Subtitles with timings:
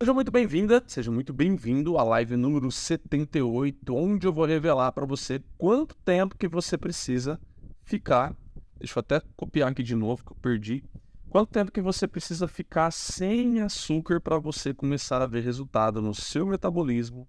[0.00, 5.04] Seja muito bem-vinda, seja muito bem-vindo à live número 78, onde eu vou revelar para
[5.04, 7.36] você quanto tempo que você precisa
[7.82, 8.32] ficar.
[8.78, 10.84] Deixa eu até copiar aqui de novo que eu perdi.
[11.28, 16.14] Quanto tempo que você precisa ficar sem açúcar para você começar a ver resultado no
[16.14, 17.26] seu metabolismo,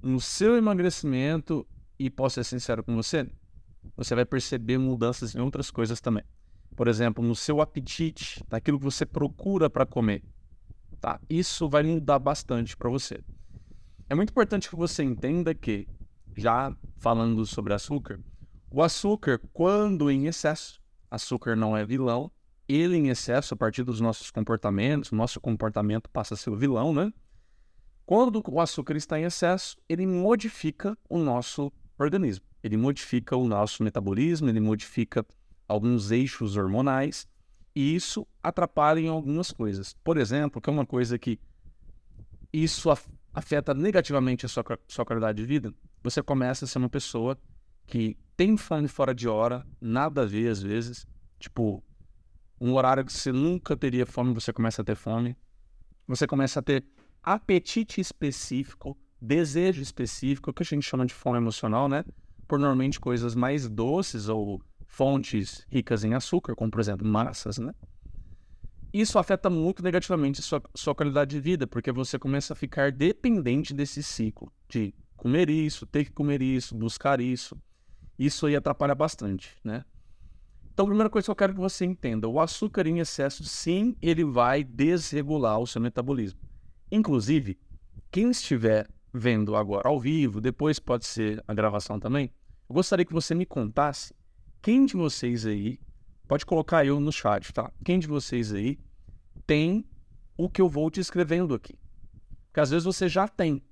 [0.00, 1.66] no seu emagrecimento
[1.98, 3.28] e posso ser sincero com você,
[3.94, 6.24] você vai perceber mudanças em outras coisas também.
[6.74, 10.22] Por exemplo, no seu apetite, naquilo que você procura para comer.
[11.02, 11.20] Tá?
[11.28, 13.20] Isso vai mudar bastante para você.
[14.08, 15.88] É muito importante que você entenda que,
[16.36, 18.20] já falando sobre açúcar,
[18.70, 20.80] o açúcar, quando em excesso,
[21.10, 22.30] açúcar não é vilão,
[22.68, 26.56] ele em excesso, a partir dos nossos comportamentos, o nosso comportamento passa a ser o
[26.56, 27.12] vilão, né?
[28.06, 32.44] Quando o açúcar está em excesso, ele modifica o nosso organismo.
[32.62, 35.26] Ele modifica o nosso metabolismo, ele modifica
[35.66, 37.26] alguns eixos hormonais
[37.74, 39.94] e isso atrapalha em algumas coisas.
[40.04, 41.38] Por exemplo, que é uma coisa que
[42.52, 42.90] isso
[43.32, 47.38] afeta negativamente a sua, sua qualidade de vida, você começa a ser uma pessoa
[47.86, 51.06] que tem fome fora de hora, nada a ver às vezes,
[51.38, 51.82] tipo,
[52.60, 55.36] um horário que você nunca teria fome, você começa a ter fome.
[56.06, 56.84] Você começa a ter
[57.22, 62.04] apetite específico, desejo específico, que a gente chama de fome emocional, né?
[62.46, 64.60] Por normalmente coisas mais doces ou
[64.92, 67.72] fontes ricas em açúcar, como por exemplo massas, né?
[68.92, 73.72] Isso afeta muito negativamente sua, sua qualidade de vida, porque você começa a ficar dependente
[73.72, 77.56] desse ciclo de comer isso, ter que comer isso, buscar isso.
[78.18, 79.82] Isso aí atrapalha bastante, né?
[80.74, 83.96] Então, a primeira coisa que eu quero que você entenda, o açúcar em excesso, sim,
[84.02, 86.38] ele vai desregular o seu metabolismo.
[86.90, 87.58] Inclusive,
[88.10, 92.30] quem estiver vendo agora ao vivo, depois pode ser a gravação também,
[92.68, 94.14] eu gostaria que você me contasse
[94.62, 95.78] quem de vocês aí,
[96.26, 97.70] pode colocar eu no chat, tá?
[97.84, 98.78] Quem de vocês aí
[99.46, 99.84] tem
[100.36, 101.78] o que eu vou te escrevendo aqui?
[102.46, 103.62] Porque às vezes você já tem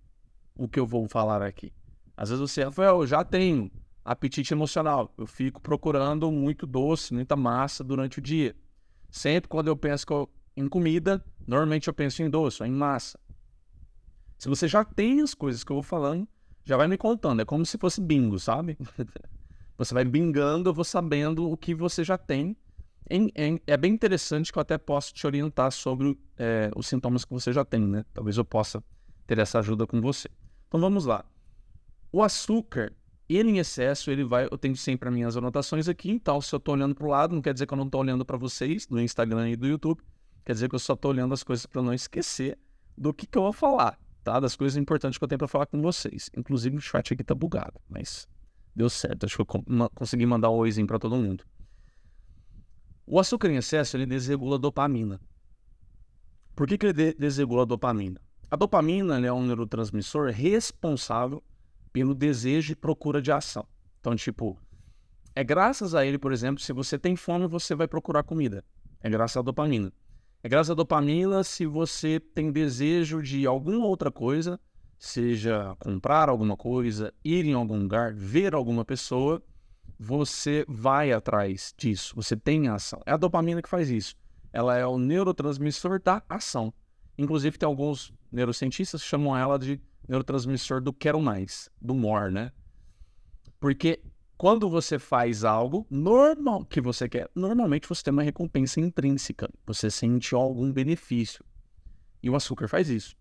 [0.54, 1.72] o que eu vou falar aqui.
[2.16, 3.70] Às vezes você, Rafael, eu já tenho
[4.04, 5.14] apetite emocional.
[5.16, 8.54] Eu fico procurando muito doce, muita massa durante o dia.
[9.10, 10.04] Sempre quando eu penso
[10.56, 13.18] em comida, Normalmente eu penso em doce, em massa.
[14.38, 16.28] Se você já tem as coisas que eu vou falando,
[16.64, 17.42] já vai me contando.
[17.42, 18.78] É como se fosse bingo, sabe?
[19.80, 22.54] você vai bingando, eu vou sabendo o que você já tem.
[23.66, 27.50] É bem interessante que eu até posso te orientar sobre é, os sintomas que você
[27.50, 28.04] já tem, né?
[28.12, 28.84] Talvez eu possa
[29.26, 30.28] ter essa ajuda com você.
[30.68, 31.24] Então vamos lá.
[32.12, 32.92] O açúcar,
[33.26, 34.44] ele em excesso, ele vai.
[34.44, 37.34] Eu tenho sempre as minhas anotações aqui, então se eu estou olhando para o lado,
[37.34, 40.02] não quer dizer que eu não estou olhando para vocês do Instagram e do YouTube.
[40.44, 42.58] Quer dizer que eu só estou olhando as coisas para não esquecer
[42.98, 44.38] do que, que eu vou falar, tá?
[44.38, 46.28] Das coisas importantes que eu tenho para falar com vocês.
[46.36, 48.28] Inclusive o chat aqui tá bugado, mas
[48.74, 49.26] deu certo.
[49.26, 51.44] Acho que eu consegui mandar um oizinho para todo mundo.
[53.06, 55.20] O açúcar em excesso ele desregula a dopamina.
[56.54, 58.20] Por que, que ele desregula a dopamina?
[58.50, 61.42] A dopamina é um neurotransmissor responsável
[61.92, 63.66] pelo desejo e procura de ação.
[64.00, 64.58] Então, tipo,
[65.34, 68.64] é graças a ele, por exemplo, se você tem fome, você vai procurar comida.
[69.00, 69.92] É graças à dopamina.
[70.42, 74.58] É graças à dopamina se você tem desejo de alguma outra coisa,
[75.00, 79.42] seja comprar alguma coisa, ir em algum lugar, ver alguma pessoa,
[79.98, 83.00] você vai atrás disso, você tem ação.
[83.06, 84.14] É a dopamina que faz isso.
[84.52, 86.72] Ela é o neurotransmissor da ação.
[87.16, 92.52] Inclusive, tem alguns neurocientistas que chamam ela de neurotransmissor do quero mais, do more, né?
[93.58, 94.02] Porque
[94.36, 99.90] quando você faz algo normal que você quer, normalmente você tem uma recompensa intrínseca, você
[99.90, 101.42] sente algum benefício.
[102.22, 103.16] E o açúcar faz isso.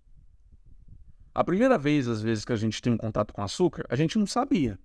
[1.34, 4.18] A primeira vez, às vezes, que a gente tem um contato com açúcar, a gente
[4.18, 4.80] não sabia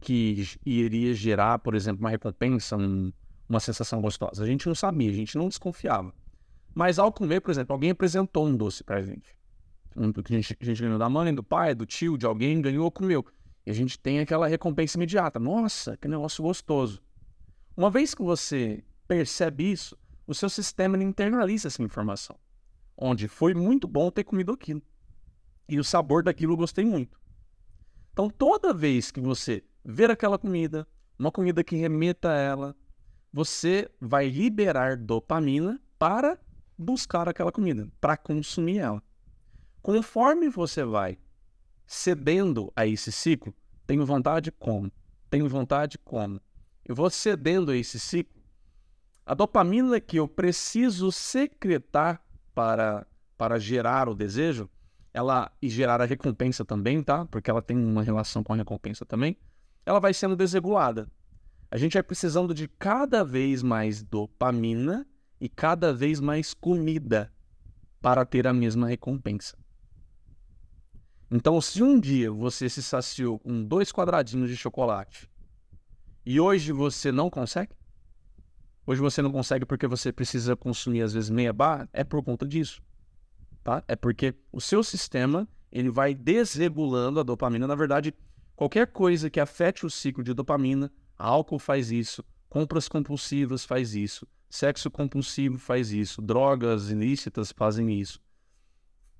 [0.00, 3.12] que iria gerar, por exemplo, uma recompensa, um,
[3.48, 4.42] uma sensação gostosa.
[4.42, 6.12] A gente não sabia, a gente não desconfiava.
[6.74, 9.36] Mas ao comer, por exemplo, alguém apresentou um doce pra gente.
[9.96, 12.60] Um que a gente, a gente ganhou da mãe, do pai, do tio, de alguém,
[12.60, 13.24] ganhou, comeu.
[13.64, 15.38] E a gente tem aquela recompensa imediata.
[15.38, 17.00] Nossa, que negócio gostoso.
[17.76, 19.96] Uma vez que você percebe isso,
[20.26, 22.36] o seu sistema internaliza essa informação.
[22.96, 24.82] Onde foi muito bom ter comido aquilo.
[25.72, 27.18] E o sabor daquilo eu gostei muito.
[28.12, 30.86] Então, toda vez que você ver aquela comida,
[31.18, 32.76] uma comida que remeta a ela,
[33.32, 36.38] você vai liberar dopamina para
[36.76, 39.02] buscar aquela comida, para consumir ela.
[39.80, 41.16] Conforme você vai
[41.86, 43.54] cedendo a esse ciclo,
[43.86, 44.92] tenho vontade como?
[45.30, 46.38] Tenho vontade como?
[46.84, 48.42] Eu vou cedendo a esse ciclo.
[49.24, 52.22] A dopamina que eu preciso secretar
[52.54, 53.06] para,
[53.38, 54.68] para gerar o desejo,
[55.14, 57.24] ela e gerar a recompensa também, tá?
[57.26, 59.36] Porque ela tem uma relação com a recompensa também.
[59.84, 61.10] Ela vai sendo desregulada.
[61.70, 65.06] A gente vai precisando de cada vez mais dopamina
[65.40, 67.32] e cada vez mais comida.
[68.00, 69.56] para ter a mesma recompensa.
[71.30, 75.30] Então, se um dia você se saciou com dois quadradinhos de chocolate
[76.26, 77.72] e hoje você não consegue,
[78.84, 82.44] hoje você não consegue porque você precisa consumir às vezes meia barra, é por conta
[82.46, 82.82] disso,
[83.62, 83.82] tá?
[83.86, 87.66] É porque o seu sistema ele vai desregulando a dopamina.
[87.66, 88.14] Na verdade,
[88.54, 94.26] qualquer coisa que afete o ciclo de dopamina, álcool faz isso, compras compulsivas faz isso,
[94.50, 98.20] sexo compulsivo faz isso, drogas ilícitas fazem isso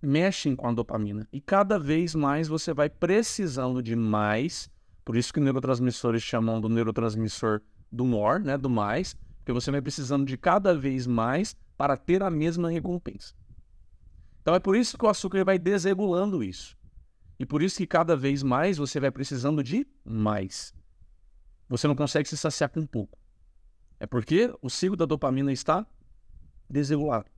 [0.02, 1.28] mexem com a dopamina.
[1.32, 4.68] E cada vez mais você vai precisando de mais.
[5.04, 9.80] Por isso que neurotransmissores chamam do neurotransmissor do more, né, do mais, porque você vai
[9.80, 13.34] precisando de cada vez mais para ter a mesma recompensa.
[14.42, 16.76] Então é por isso que o açúcar vai desregulando isso.
[17.38, 20.74] E por isso que cada vez mais você vai precisando de mais.
[21.68, 23.18] Você não consegue se saciar com pouco.
[23.98, 25.86] É porque o ciclo da dopamina está
[26.68, 27.30] desregulado.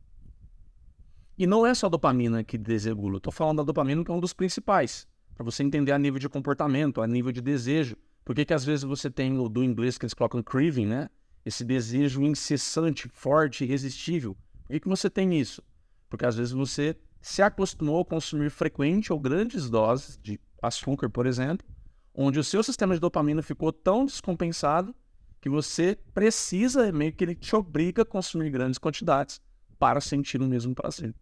[1.37, 3.19] E não é só a dopamina que desregula.
[3.19, 6.29] Estou falando da dopamina que é um dos principais, para você entender a nível de
[6.29, 7.97] comportamento, a nível de desejo.
[8.25, 11.11] Por que, que às vezes você tem o do inglês que eles colocam craving, né?
[11.45, 14.35] Esse desejo incessante, forte, irresistível.
[14.62, 15.62] Por que, que você tem isso?
[16.09, 21.27] Porque às vezes você se acostumou a consumir frequente ou grandes doses de açúcar, por
[21.27, 21.67] exemplo,
[22.15, 24.95] onde o seu sistema de dopamina ficou tão descompensado
[25.41, 29.41] que você precisa, meio que ele te obriga a consumir grandes quantidades
[29.79, 31.15] para sentir o mesmo prazer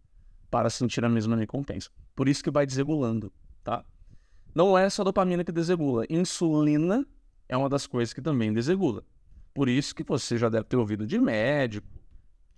[0.53, 1.89] para sentir a mesma recompensa.
[2.15, 3.33] Por isso que vai desregulando,
[3.63, 3.83] tá?
[4.53, 6.05] Não é só dopamina que desregula.
[6.07, 7.03] Insulina
[7.49, 9.03] é uma das coisas que também desregula.
[9.51, 11.87] Por isso que você já deve ter ouvido de médico,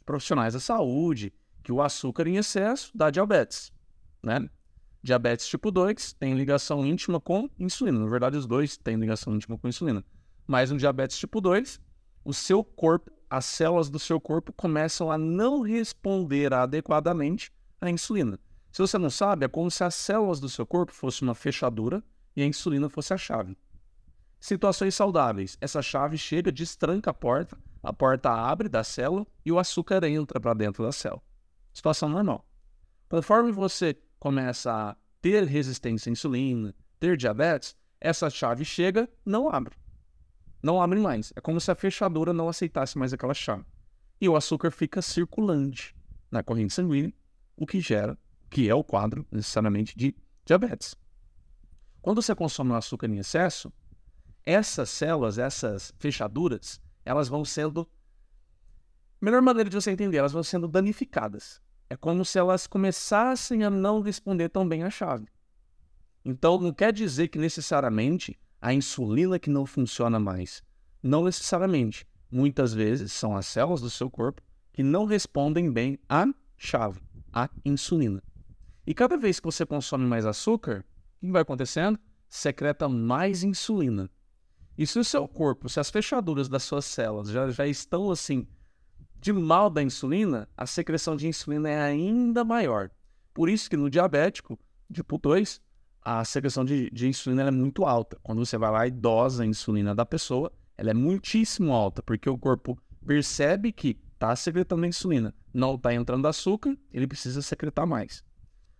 [0.06, 1.32] profissionais da saúde,
[1.66, 3.74] que o açúcar em excesso dá diabetes,
[4.22, 4.48] né?
[5.02, 8.00] Diabetes tipo 2 tem ligação íntima com insulina.
[8.00, 10.06] Na verdade, os dois têm ligação íntima com insulina.
[10.46, 11.82] Mas no diabetes tipo 2,
[12.24, 17.52] o seu corpo, as células do seu corpo começam a não responder adequadamente
[17.82, 18.40] a insulina.
[18.72, 22.04] Se você não sabe, é como se as células do seu corpo fossem uma fechadura
[22.36, 23.58] e a insulina fosse a chave.
[24.40, 25.58] Situações saudáveis.
[25.60, 30.40] Essa chave chega, destranca a porta, a porta abre da célula e o açúcar entra
[30.40, 31.24] para dentro da célula.
[31.76, 32.48] Situação normal.
[33.10, 39.76] Conforme você começa a ter resistência à insulina, ter diabetes, essa chave chega, não abre.
[40.64, 41.34] Não abre mais.
[41.36, 43.66] É como se a fechadura não aceitasse mais aquela chave.
[44.22, 45.94] E o açúcar fica circulante
[46.32, 47.14] na corrente sanguínea
[47.58, 48.18] o que gera,
[48.50, 50.96] que é o quadro necessariamente de diabetes.
[52.02, 53.72] Quando você consome o açúcar em excesso,
[54.46, 57.86] essas células, essas fechaduras, elas vão sendo.
[59.26, 61.60] Melhor maneira de você entender, elas vão sendo danificadas.
[61.90, 65.26] É como se elas começassem a não responder tão bem à chave.
[66.24, 70.62] Então, não quer dizer que necessariamente a insulina que não funciona mais.
[71.02, 72.06] Não necessariamente.
[72.30, 77.02] Muitas vezes são as células do seu corpo que não respondem bem à chave
[77.34, 78.22] a insulina.
[78.86, 80.86] E cada vez que você consome mais açúcar,
[81.18, 81.98] o que vai acontecendo?
[82.30, 84.08] Secreta mais insulina.
[84.78, 88.48] E se o seu corpo, se as fechaduras das suas células já, já estão assim
[89.26, 92.92] de mal da insulina, a secreção de insulina é ainda maior.
[93.34, 94.56] Por isso que no diabético,
[94.94, 95.60] tipo 2,
[96.00, 98.20] a secreção de, de insulina é muito alta.
[98.22, 102.30] Quando você vai lá e dosa a insulina da pessoa, ela é muitíssimo alta, porque
[102.30, 108.24] o corpo percebe que está secretando insulina, não está entrando açúcar, ele precisa secretar mais.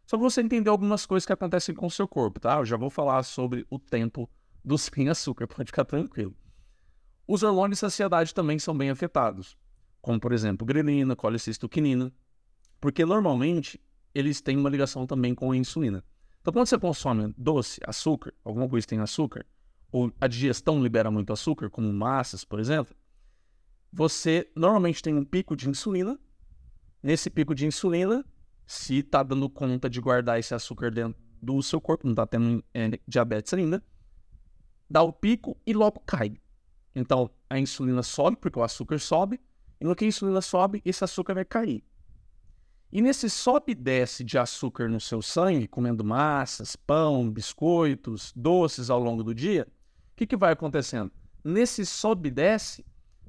[0.06, 2.60] Só para você entender algumas coisas que acontecem com o seu corpo, tá?
[2.60, 4.30] Eu já vou falar sobre o tempo
[4.64, 6.36] do sem açúcar, pode ficar tranquilo.
[7.28, 9.58] Os hormônios de saciedade também são bem afetados,
[10.06, 12.14] como por exemplo grelina, colicistoquinina,
[12.80, 13.82] porque normalmente
[14.14, 16.04] eles têm uma ligação também com a insulina.
[16.40, 19.48] Então quando você consome doce, açúcar, alguma coisa que tem açúcar,
[19.92, 22.96] ou a digestão libera muito açúcar, como massas, por exemplo,
[23.92, 26.20] você normalmente tem um pico de insulina.
[27.02, 28.24] Nesse pico de insulina,
[28.64, 32.64] se está dando conta de guardar esse açúcar dentro do seu corpo, não está tendo
[32.76, 33.84] é, diabetes ainda,
[34.88, 36.40] dá o pico e logo cai.
[36.94, 39.42] Então a insulina sobe, porque o açúcar sobe,
[39.84, 41.84] no que a insulina sobe, esse açúcar vai cair.
[42.92, 48.90] E nesse sobe e desce de açúcar no seu sangue, comendo massas, pão, biscoitos, doces
[48.90, 49.68] ao longo do dia,
[50.14, 51.12] o que, que vai acontecendo?
[51.44, 52.86] Nesse sobe e desce,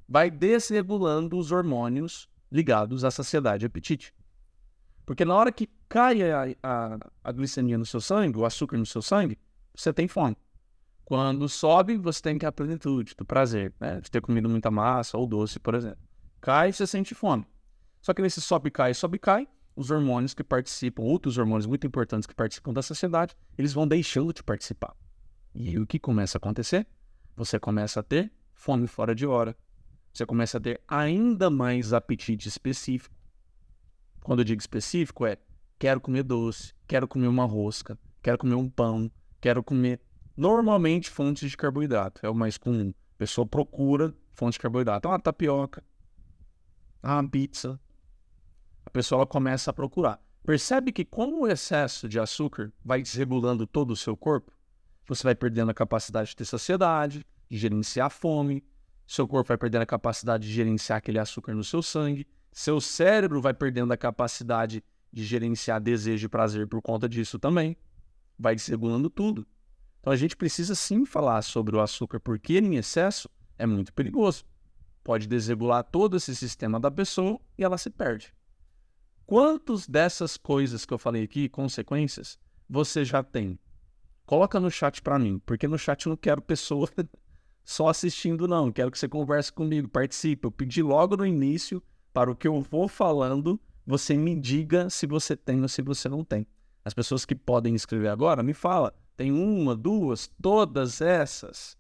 [0.09, 4.15] vai desregulando os hormônios ligados à saciedade e apetite.
[5.05, 8.87] Porque na hora que cai a, a, a, glicemia no seu sangue, o açúcar no
[8.87, 9.39] seu sangue,
[9.75, 10.37] você tem fome.
[11.05, 14.01] Quando sobe, você tem que a plenitude do prazer, né?
[14.01, 16.06] De ter comido muita massa ou doce, por exemplo.
[16.47, 17.45] Cai, você sente fome.
[18.01, 22.25] Só que nesse sobe cai, sobe cai, os hormônios que participam, outros hormônios muito importantes
[22.25, 24.95] que participam da saciedade, eles vão deixando de participar.
[25.53, 26.87] E o que começa a acontecer?
[27.35, 29.57] Você começa a ter fome fora de hora,
[30.13, 33.13] você começa a ter ainda mais apetite específico.
[34.23, 35.39] Quando eu digo específico, é
[35.81, 39.11] quero comer doce, quero comer uma rosca, quero comer um pão,
[39.41, 40.01] quero comer.
[40.37, 42.91] Normalmente, fontes de carboidrato é o mais comum.
[42.91, 45.09] A pessoa procura fonte de carboidrato.
[45.09, 45.83] Uma tapioca,
[47.03, 47.81] uma pizza.
[48.85, 50.21] A pessoa começa a procurar.
[50.45, 54.53] Percebe que com o excesso de açúcar vai desregulando todo o seu corpo,
[55.07, 58.65] você vai perdendo a capacidade de ter saciedade, de gerenciar a fome,
[59.07, 63.41] seu corpo vai perdendo a capacidade de gerenciar aquele açúcar no seu sangue, seu cérebro
[63.41, 67.77] vai perdendo a capacidade de gerenciar desejo e prazer por conta disso também.
[68.39, 69.47] Vai desregulando tudo.
[70.01, 73.93] Então a gente precisa sim falar sobre o açúcar, porque ele em excesso é muito
[73.93, 74.45] perigoso.
[75.07, 78.35] Pode desregular todo esse sistema da pessoa e ela se perde.
[79.25, 82.37] Quantos dessas coisas que eu falei aqui, consequências,
[82.69, 83.57] você já tem?
[84.27, 86.91] Coloca no chat para mim, porque no chat eu não quero pessoa
[87.65, 88.73] só assistindo, não.
[88.73, 90.45] Quero que você converse comigo, participe.
[90.45, 91.81] Eu pedi logo no início
[92.13, 96.09] para o que eu vou falando, você me diga se você tem ou se você
[96.09, 96.45] não tem.
[96.85, 98.93] As pessoas que podem escrever agora, me fala.
[99.17, 101.79] Tem uma, duas, todas essas.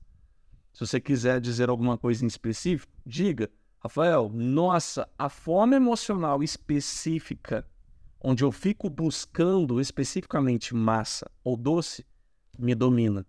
[0.76, 3.50] Se você quiser dizer alguma coisa em específico, diga.
[3.80, 7.66] Rafael, nossa, a fome emocional específica,
[8.20, 12.04] onde eu fico buscando especificamente massa ou doce,
[12.58, 13.24] me domina.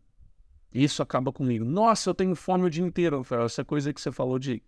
[0.74, 1.64] Isso acaba comigo.
[1.64, 3.44] Nossa, eu tenho fome o dia inteiro, Rafael.
[3.44, 4.62] Essa coisa que você falou de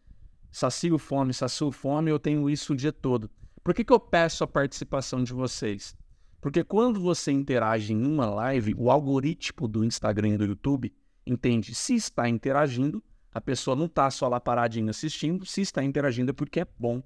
[0.50, 3.30] sacio fome, sacio fome, eu tenho isso o dia todo.
[3.62, 5.94] Por que, que eu peço a participação de vocês?
[6.40, 10.94] Porque quando você interage em uma live, o algoritmo do Instagram e do YouTube
[11.26, 16.32] entende se está interagindo, a pessoa não está só lá paradinha assistindo, se está interagindo
[16.32, 17.02] é porque é bom.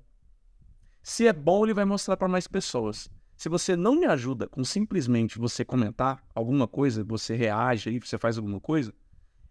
[1.01, 3.10] Se é bom, ele vai mostrar para mais pessoas.
[3.36, 8.17] Se você não me ajuda com simplesmente você comentar alguma coisa, você reage aí, você
[8.17, 8.93] faz alguma coisa,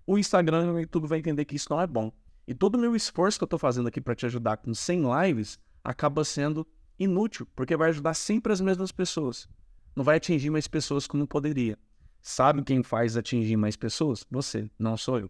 [0.07, 2.11] o Instagram e o YouTube vai entender que isso não é bom.
[2.47, 5.03] E todo o meu esforço que eu estou fazendo aqui para te ajudar com 100
[5.23, 6.67] lives acaba sendo
[6.99, 9.49] inútil, porque vai ajudar sempre as mesmas pessoas.
[9.95, 11.79] Não vai atingir mais pessoas como poderia.
[12.25, 14.25] Sabe quem faz atingir mais pessoas?
[14.31, 15.29] Você, não sou eu.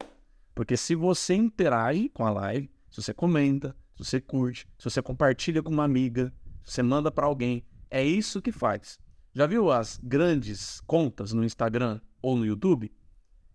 [0.54, 5.00] Porque se você interage com a live, se você comenta, se você curte, se você
[5.00, 6.30] compartilha com uma amiga,
[6.62, 9.00] se você manda para alguém, é isso que faz.
[9.32, 12.92] Já viu as grandes contas no Instagram ou no YouTube?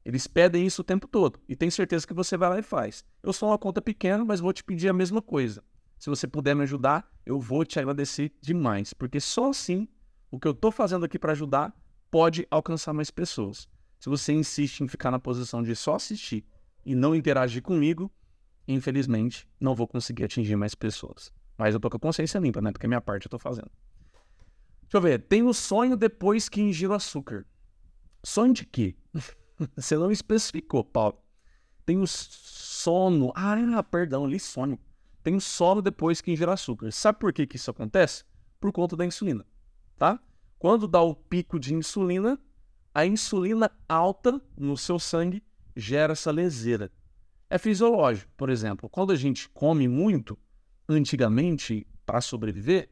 [0.03, 3.05] Eles pedem isso o tempo todo e tem certeza que você vai lá e faz.
[3.21, 5.63] Eu sou uma conta pequena, mas vou te pedir a mesma coisa.
[5.99, 9.87] Se você puder me ajudar, eu vou te agradecer demais, porque só assim
[10.31, 11.71] o que eu estou fazendo aqui para ajudar
[12.09, 13.67] pode alcançar mais pessoas.
[13.99, 16.45] Se você insiste em ficar na posição de só assistir
[16.85, 18.11] e não interagir comigo,
[18.67, 21.31] infelizmente não vou conseguir atingir mais pessoas.
[21.57, 22.71] Mas eu tô com a consciência limpa, né?
[22.71, 23.71] Porque a minha parte eu tô fazendo.
[24.83, 25.21] Deixa eu ver.
[25.23, 27.45] Tem sonho depois que ingiro açúcar.
[28.23, 28.95] Sonho de quê?
[29.75, 31.19] Você não especificou, Paulo.
[31.85, 33.33] Tem sono.
[33.35, 34.79] Ah, perdão, li sono.
[35.23, 36.91] Tem sono depois que ingiro açúcar.
[36.91, 38.23] Sabe por que, que isso acontece?
[38.59, 39.45] Por conta da insulina,
[39.97, 40.21] tá?
[40.59, 42.39] Quando dá o pico de insulina,
[42.93, 45.43] a insulina alta no seu sangue
[45.75, 46.91] gera essa leseira.
[47.49, 48.31] É fisiológico.
[48.35, 50.37] Por exemplo, quando a gente come muito,
[50.89, 52.89] antigamente, para sobreviver,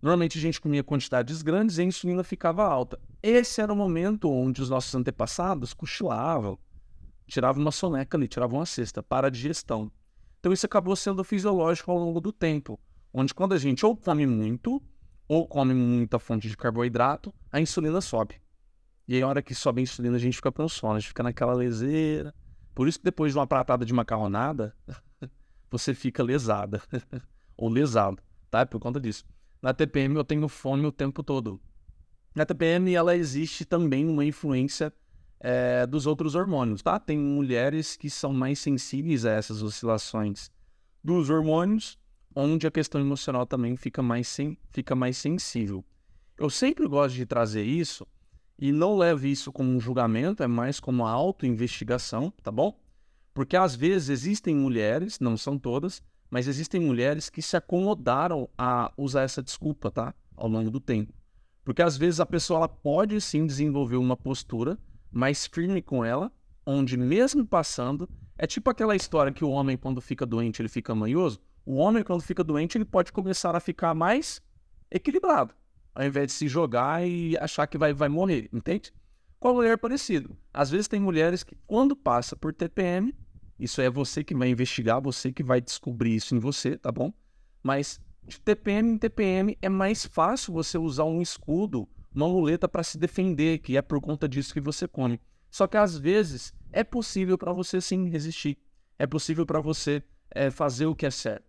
[0.00, 3.00] Normalmente a gente comia quantidades grandes e a insulina ficava alta.
[3.22, 6.58] Esse era o momento onde os nossos antepassados cochilavam,
[7.26, 9.90] tiravam uma soneca ali, tiravam uma cesta para a digestão.
[10.38, 12.78] Então isso acabou sendo fisiológico ao longo do tempo,
[13.12, 14.80] onde quando a gente ou come muito,
[15.28, 18.40] ou come muita fonte de carboidrato, a insulina sobe.
[19.08, 21.08] E aí, a hora que sobe a insulina, a gente fica com sono, a gente
[21.08, 22.34] fica naquela leseira.
[22.74, 24.74] Por isso que depois de uma pratada de macarronada,
[25.70, 26.82] você fica lesada.
[27.56, 28.66] ou lesado, tá?
[28.66, 29.24] Por conta disso.
[29.62, 31.60] Na TPM eu tenho fome o tempo todo.
[32.34, 34.92] Na TPM ela existe também uma influência
[35.40, 37.00] é, dos outros hormônios, tá?
[37.00, 40.50] Tem mulheres que são mais sensíveis a essas oscilações
[41.02, 41.98] dos hormônios,
[42.36, 44.36] onde a questão emocional também fica mais,
[44.70, 45.82] fica mais sensível.
[46.36, 48.06] Eu sempre gosto de trazer isso
[48.58, 52.78] e não leve isso como um julgamento, é mais como uma autoinvestigação, tá bom?
[53.32, 58.92] Porque às vezes existem mulheres, não são todas, mas existem mulheres que se acomodaram a
[58.98, 60.14] usar essa desculpa, tá?
[60.36, 61.14] Ao longo do tempo.
[61.64, 64.78] Porque às vezes a pessoa ela pode sim desenvolver uma postura
[65.10, 66.30] mais firme com ela,
[66.66, 70.94] onde mesmo passando, é tipo aquela história que o homem quando fica doente, ele fica
[70.94, 71.40] manhoso.
[71.66, 74.40] O homem quando fica doente, ele pode começar a ficar mais
[74.88, 75.52] equilibrado,
[75.92, 78.94] ao invés de se jogar e achar que vai, vai morrer, entende?
[79.40, 80.38] Com a mulher é parecido.
[80.54, 83.12] Às vezes tem mulheres que quando passa por TPM,
[83.58, 87.12] isso é você que vai investigar, você que vai descobrir isso em você, tá bom?
[87.64, 92.84] Mas de TPM em TPM é mais fácil você usar um escudo, uma muleta para
[92.84, 95.20] se defender, que é por conta disso que você come.
[95.50, 98.56] Só que às vezes é possível para você sim resistir.
[98.98, 101.45] É possível para você é, fazer o que é certo.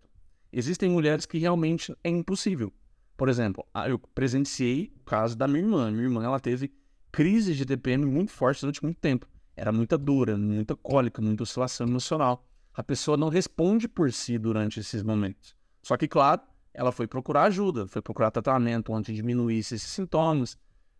[0.52, 2.72] Existem mulheres que realmente é impossível.
[3.16, 5.90] Por exemplo, eu presenciei o caso da minha irmã.
[5.90, 6.72] Minha irmã, ela teve
[7.10, 9.26] crises de TPM muito fortes durante muito tempo.
[9.56, 12.46] Era muita dura, muita cólica, muita oscilação emocional.
[12.72, 15.56] A pessoa não responde por si durante esses momentos.
[15.82, 20.56] Só que, claro, ela foi procurar ajuda, foi procurar tratamento onde diminuísse esses sintomas.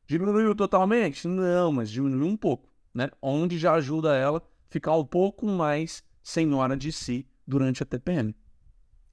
[0.07, 1.29] Diminuiu totalmente?
[1.29, 3.11] Não, mas diminuiu um pouco, né?
[3.23, 8.35] Onde já ajuda ela ficar um pouco mais senhora de si durante a TPM.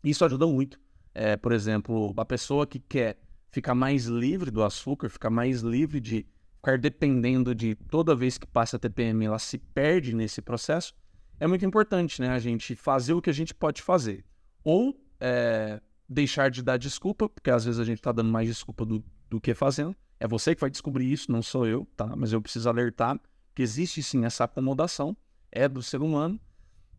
[0.10, 0.80] Isso ajuda muito.
[1.14, 3.18] É, por exemplo, a pessoa que quer
[3.52, 6.26] ficar mais livre do açúcar, ficar mais livre de
[6.58, 10.94] ficar dependendo de toda vez que passa a TPM, ela se perde nesse processo,
[11.40, 12.30] é muito importante, né?
[12.30, 14.26] A gente fazer o que a gente pode fazer.
[14.64, 18.86] Ou é, deixar de dar desculpa, porque às vezes a gente está dando mais desculpa
[18.86, 19.96] do, do que fazendo.
[20.20, 22.16] É você que vai descobrir isso, não sou eu, tá?
[22.16, 23.20] Mas eu preciso alertar
[23.54, 25.16] que existe sim essa acomodação,
[25.52, 26.40] é do ser humano.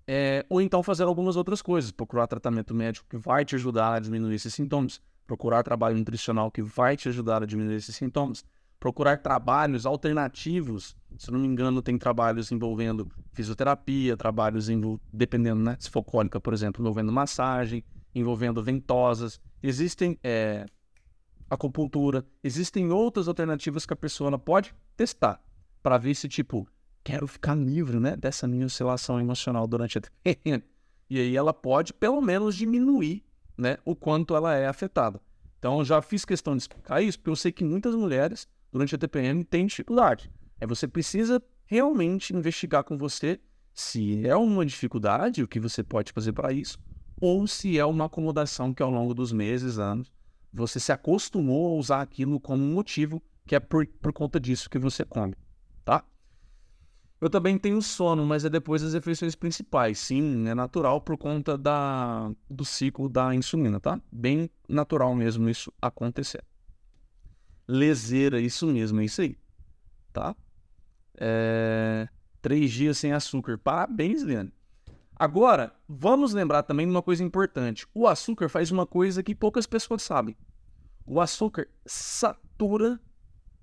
[0.09, 3.99] É, ou então fazer algumas outras coisas, procurar tratamento médico que vai te ajudar a
[3.99, 8.45] diminuir esses sintomas, procurar trabalho nutricional que vai te ajudar a diminuir esses sintomas,
[8.79, 10.97] procurar trabalhos alternativos.
[11.19, 15.01] Se não me engano, tem trabalhos envolvendo fisioterapia, trabalhos envol...
[15.13, 15.77] dependendo, né?
[15.81, 17.83] Se for cólica, por exemplo, envolvendo massagem,
[18.15, 19.41] envolvendo ventosas.
[19.63, 20.67] Existem é,
[21.51, 25.43] acupuntura, existem outras alternativas que a pessoa pode testar
[25.83, 26.69] para ver se, tipo,
[27.07, 28.17] quero ficar livre, né?
[28.17, 30.03] Dessa minha oscilação emocional durante a
[31.09, 33.25] E aí ela pode, pelo menos, diminuir,
[33.57, 33.79] né?
[33.85, 35.21] O quanto ela é afetada.
[35.57, 38.97] Então, eu já fiz questão de explicar isso, porque eu sei que muitas mulheres durante
[38.97, 40.29] a TPM tem dificuldade.
[40.61, 43.39] Aí você precisa realmente investigar com você
[43.73, 46.77] se é uma dificuldade, o que você pode fazer para isso,
[47.21, 50.13] ou se é uma acomodação que ao longo dos meses, anos,
[50.53, 54.69] você se acostumou a usar aquilo como um motivo que é por, por conta disso
[54.69, 55.37] que você come?
[57.19, 59.99] Eu também tenho sono, mas é depois das refeições principais.
[59.99, 64.01] Sim, é natural por conta da, do ciclo da insulina, tá?
[64.13, 66.45] Bem natural mesmo isso acontecer.
[67.67, 69.37] Leseira, isso mesmo, é isso aí.
[70.13, 70.37] Tá?
[71.17, 72.07] É...
[72.43, 73.59] Três dias sem açúcar.
[73.59, 74.55] Parabéns, Leandro.
[75.19, 77.87] Agora, vamos lembrar também de uma coisa importante.
[77.95, 80.37] O açúcar faz uma coisa que poucas pessoas sabem.
[81.07, 83.01] O açúcar satura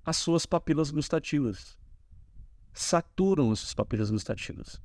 [0.04, 1.78] as suas papilas gustativas.
[2.74, 4.82] Saturam as suas papilas gustativas.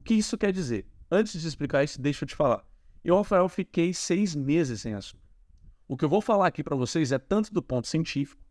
[0.00, 0.86] O que isso quer dizer?
[1.10, 2.64] Antes de explicar isso, deixa eu te falar.
[3.04, 5.22] Eu, Rafael, fiquei seis meses sem açúcar.
[5.86, 8.42] O que eu vou falar aqui para vocês é tanto do ponto científico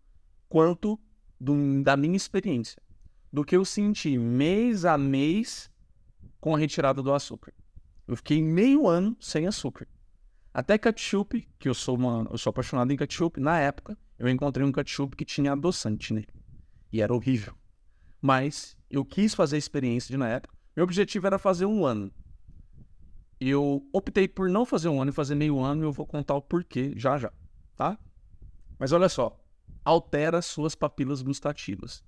[0.48, 1.00] quanto
[1.40, 2.82] do, da minha experiência.
[3.34, 5.72] Do que eu senti mês a mês
[6.40, 7.54] com a retirada do açúcar.
[8.08, 9.88] Eu fiquei meio ano sem açúcar.
[10.54, 14.66] Até ketchup, que eu sou, uma, eu sou apaixonado em ketchup, na época eu encontrei
[14.66, 16.28] um ketchup que tinha adoçante nele.
[16.92, 17.56] E era horrível.
[18.22, 20.54] Mas eu quis fazer a experiência de na época.
[20.76, 22.12] Meu objetivo era fazer um ano
[23.42, 26.36] eu optei por não fazer um ano e fazer meio ano e eu vou contar
[26.36, 27.34] o porquê já já,
[27.76, 27.98] tá?
[28.78, 29.36] Mas olha só,
[29.84, 32.04] altera suas papilas gustativas.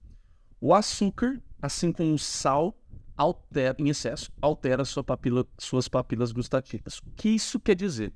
[0.61, 2.77] O açúcar, assim como o sal,
[3.17, 6.99] altera, em excesso, altera sua papila, suas papilas gustativas.
[6.99, 8.13] O que isso quer dizer?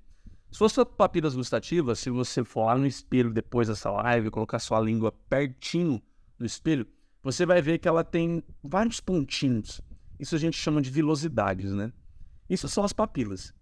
[0.52, 5.12] Suas papilas gustativas, se você for lá no espelho depois dessa live, colocar sua língua
[5.28, 6.02] pertinho
[6.38, 6.88] do espelho,
[7.24, 9.82] você vai ver que ela tem vários pontinhos.
[10.20, 11.92] Isso a gente chama de vilosidades, né?
[12.50, 13.54] Isso são as papilas.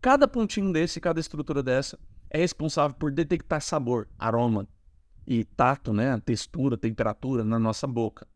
[0.00, 1.98] Cada pontinho desse, cada estrutura dessa,
[2.30, 4.66] é responsável por detectar sabor, aroma
[5.26, 6.18] e tato, né?
[6.20, 8.26] textura, temperatura na nossa boca.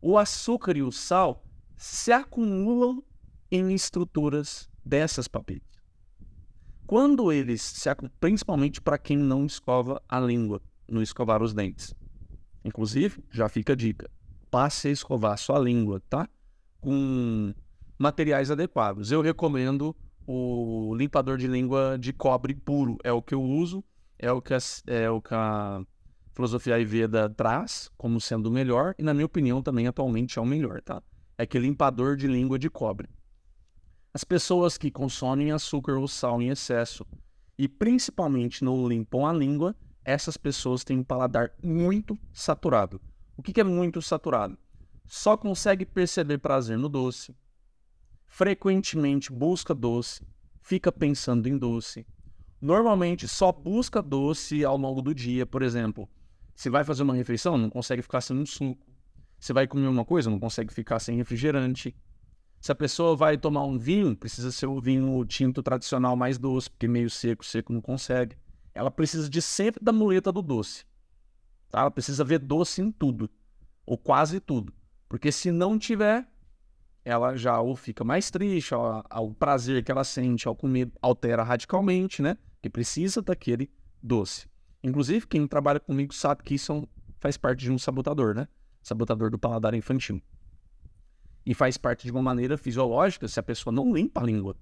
[0.00, 1.44] O açúcar e o sal
[1.76, 3.02] se acumulam
[3.50, 5.62] em estruturas dessas papilas.
[6.86, 7.88] Quando eles se
[8.20, 11.94] principalmente para quem não escova a língua, não escovar os dentes.
[12.64, 14.10] Inclusive, já fica a dica:
[14.50, 16.28] passe a escovar sua língua, tá?
[16.80, 17.54] Com
[17.98, 19.12] materiais adequados.
[19.12, 19.94] Eu recomendo
[20.26, 22.98] o limpador de língua de cobre puro.
[23.02, 23.84] É o que eu uso,
[24.18, 25.84] é o que a, é o que a
[26.34, 30.46] filosofia Ayurveda traz como sendo o melhor, e na minha opinião também atualmente é o
[30.46, 31.02] melhor, tá?
[31.36, 33.08] É aquele limpador de língua de cobre.
[34.14, 37.06] As pessoas que consomem açúcar ou sal em excesso
[37.58, 43.00] e principalmente não limpam a língua, essas pessoas têm um paladar muito saturado.
[43.36, 44.58] O que é muito saturado?
[45.06, 47.34] Só consegue perceber prazer no doce,
[48.26, 50.26] frequentemente busca doce,
[50.60, 52.06] fica pensando em doce.
[52.60, 56.08] Normalmente só busca doce ao longo do dia, por exemplo.
[56.54, 58.86] Se vai fazer uma refeição, não consegue ficar sem um suco.
[59.38, 61.94] Se vai comer uma coisa, não consegue ficar sem refrigerante.
[62.60, 66.70] Se a pessoa vai tomar um vinho, precisa ser o vinho tinto tradicional mais doce,
[66.70, 68.36] porque meio seco, seco não consegue.
[68.74, 70.84] Ela precisa de sempre da muleta do doce.
[71.68, 71.80] Tá?
[71.80, 73.28] Ela precisa ver doce em tudo,
[73.84, 74.72] ou quase tudo.
[75.08, 76.26] Porque se não tiver,
[77.04, 82.22] ela já ou fica mais triste, o prazer que ela sente ao comer altera radicalmente,
[82.22, 82.38] né?
[82.62, 83.70] Que precisa daquele
[84.02, 84.46] doce.
[84.82, 86.88] Inclusive, quem trabalha comigo sabe que isso
[87.20, 88.48] faz parte de um sabotador, né?
[88.82, 90.20] Sabotador do paladar infantil.
[91.44, 94.56] E faz parte de uma maneira fisiológica se a pessoa não limpa a língua.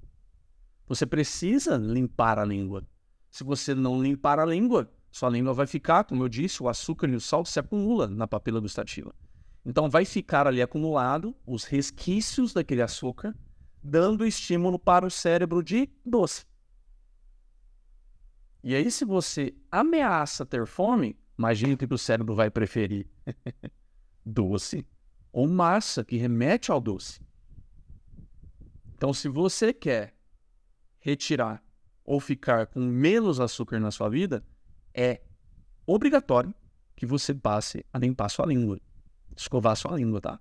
[0.87, 2.85] Você precisa limpar a língua.
[3.30, 7.08] Se você não limpar a língua, sua língua vai ficar, como eu disse, o açúcar
[7.08, 9.14] e o sal se acumula na papila gustativa.
[9.64, 13.36] Então vai ficar ali acumulado os resquícios daquele açúcar,
[13.82, 16.44] dando estímulo para o cérebro de doce.
[18.62, 23.06] E aí, se você ameaça ter fome, imagine que o cérebro vai preferir
[24.24, 24.86] doce
[25.32, 27.20] ou massa, que remete ao doce.
[28.94, 30.14] Então, se você quer
[30.98, 31.64] retirar
[32.11, 34.42] ou ficar com menos açúcar na sua vida,
[34.92, 35.20] é
[35.87, 36.53] obrigatório
[36.96, 38.81] que você passe a limpar sua língua,
[39.37, 40.40] escovar sua língua, tá?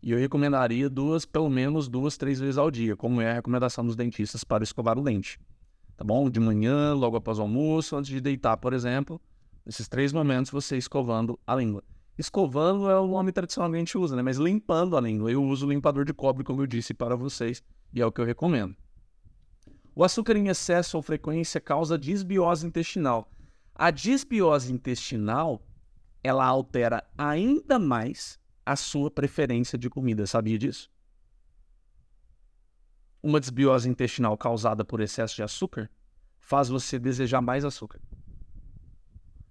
[0.00, 3.84] E eu recomendaria duas, pelo menos duas, três vezes ao dia, como é a recomendação
[3.84, 5.40] dos dentistas para escovar o dente
[5.98, 6.30] tá bom?
[6.30, 9.20] De manhã, logo após o almoço, antes de deitar, por exemplo.
[9.66, 11.82] Nesses três momentos, você escovando a língua.
[12.16, 14.22] Escovando é o nome tradicional que a gente usa, né?
[14.22, 15.30] Mas limpando a língua.
[15.30, 18.20] Eu uso o limpador de cobre, como eu disse para vocês, e é o que
[18.20, 18.76] eu recomendo.
[19.98, 23.28] O açúcar em excesso ou frequência causa disbiose intestinal.
[23.74, 25.60] A disbiose intestinal,
[26.22, 30.24] ela altera ainda mais a sua preferência de comida.
[30.24, 30.88] Sabia disso?
[33.20, 35.90] Uma desbiose intestinal causada por excesso de açúcar
[36.38, 38.00] faz você desejar mais açúcar.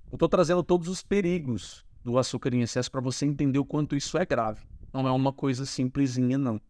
[0.09, 3.97] Eu estou trazendo todos os perigos do açúcar em excesso para você entender o quanto
[3.97, 4.65] isso é grave.
[4.93, 6.61] Não é uma coisa simplesinha, não.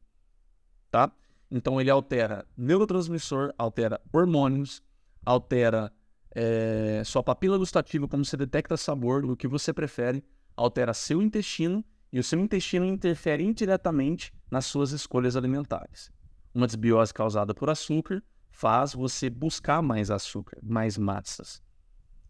[0.89, 1.11] Tá?
[1.49, 4.81] Então ele altera neurotransmissor, altera hormônios,
[5.25, 5.91] altera
[6.35, 10.23] é, sua papila gustativa, como você detecta sabor, o que você prefere,
[10.55, 16.11] altera seu intestino e o seu intestino interfere indiretamente nas suas escolhas alimentares
[16.57, 21.61] uma desbiose causada por açúcar faz você buscar mais açúcar, mais massas.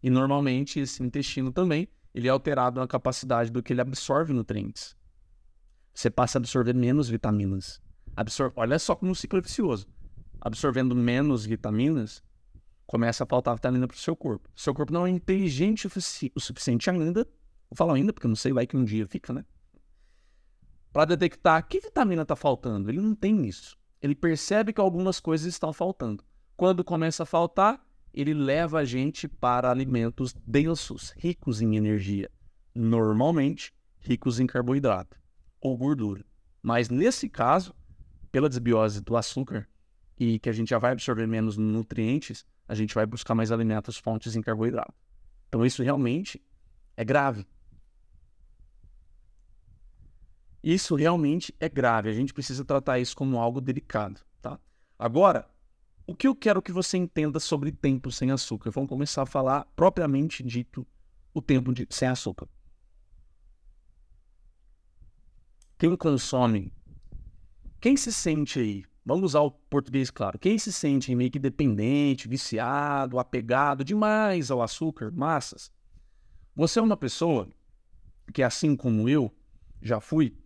[0.02, 4.94] E normalmente esse intestino também ele é alterado na capacidade do que ele absorve nutrientes.
[5.94, 7.80] Você passa a absorver menos vitaminas.
[8.56, 9.86] Olha só como um ciclo é vicioso.
[10.40, 12.22] Absorvendo menos vitaminas,
[12.86, 14.48] começa a faltar vitamina para o seu corpo.
[14.54, 17.24] Seu corpo não é inteligente o suficiente ainda,
[17.70, 19.44] vou falar ainda porque eu não sei, vai que um dia fica, né?
[20.92, 22.90] Para detectar que vitamina está faltando.
[22.90, 26.24] Ele não tem isso ele percebe que algumas coisas estão faltando.
[26.56, 32.30] Quando começa a faltar, ele leva a gente para alimentos densos, ricos em energia,
[32.74, 35.18] normalmente ricos em carboidrato
[35.60, 36.24] ou gordura.
[36.62, 37.74] Mas nesse caso,
[38.30, 39.68] pela desbiose do açúcar
[40.18, 43.96] e que a gente já vai absorver menos nutrientes, a gente vai buscar mais alimentos
[43.96, 44.94] fontes em carboidrato.
[45.48, 46.42] Então isso realmente
[46.96, 47.46] é grave.
[50.62, 52.10] Isso realmente é grave.
[52.10, 54.58] A gente precisa tratar isso como algo delicado, tá?
[54.98, 55.48] Agora,
[56.06, 58.70] o que eu quero que você entenda sobre tempo sem açúcar?
[58.70, 60.86] Vamos começar a falar propriamente dito
[61.32, 62.48] o tempo de, sem açúcar.
[65.78, 66.72] Quem consome,
[67.80, 72.28] quem se sente aí, vamos usar o português claro, quem se sente meio que dependente,
[72.28, 75.72] viciado, apegado demais ao açúcar, massas,
[76.54, 77.48] você é uma pessoa
[78.32, 79.32] que, assim como eu
[79.80, 80.36] já fui,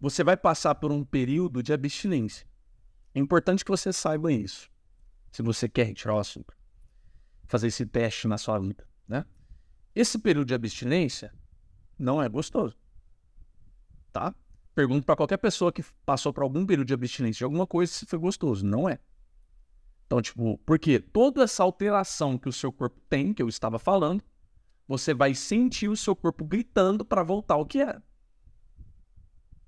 [0.00, 2.46] você vai passar por um período de abstinência.
[3.14, 4.68] É importante que você saiba isso.
[5.30, 6.56] Se você quer retirar o açúcar,
[7.46, 9.24] fazer esse teste na sua vida, né?
[9.94, 11.32] Esse período de abstinência
[11.98, 12.76] não é gostoso,
[14.12, 14.34] tá?
[14.74, 18.06] Pergunto para qualquer pessoa que passou por algum período de abstinência de alguma coisa se
[18.06, 18.66] foi gostoso.
[18.66, 18.98] Não é.
[20.06, 24.22] Então, tipo, porque toda essa alteração que o seu corpo tem, que eu estava falando,
[24.86, 28.02] você vai sentir o seu corpo gritando para voltar ao que era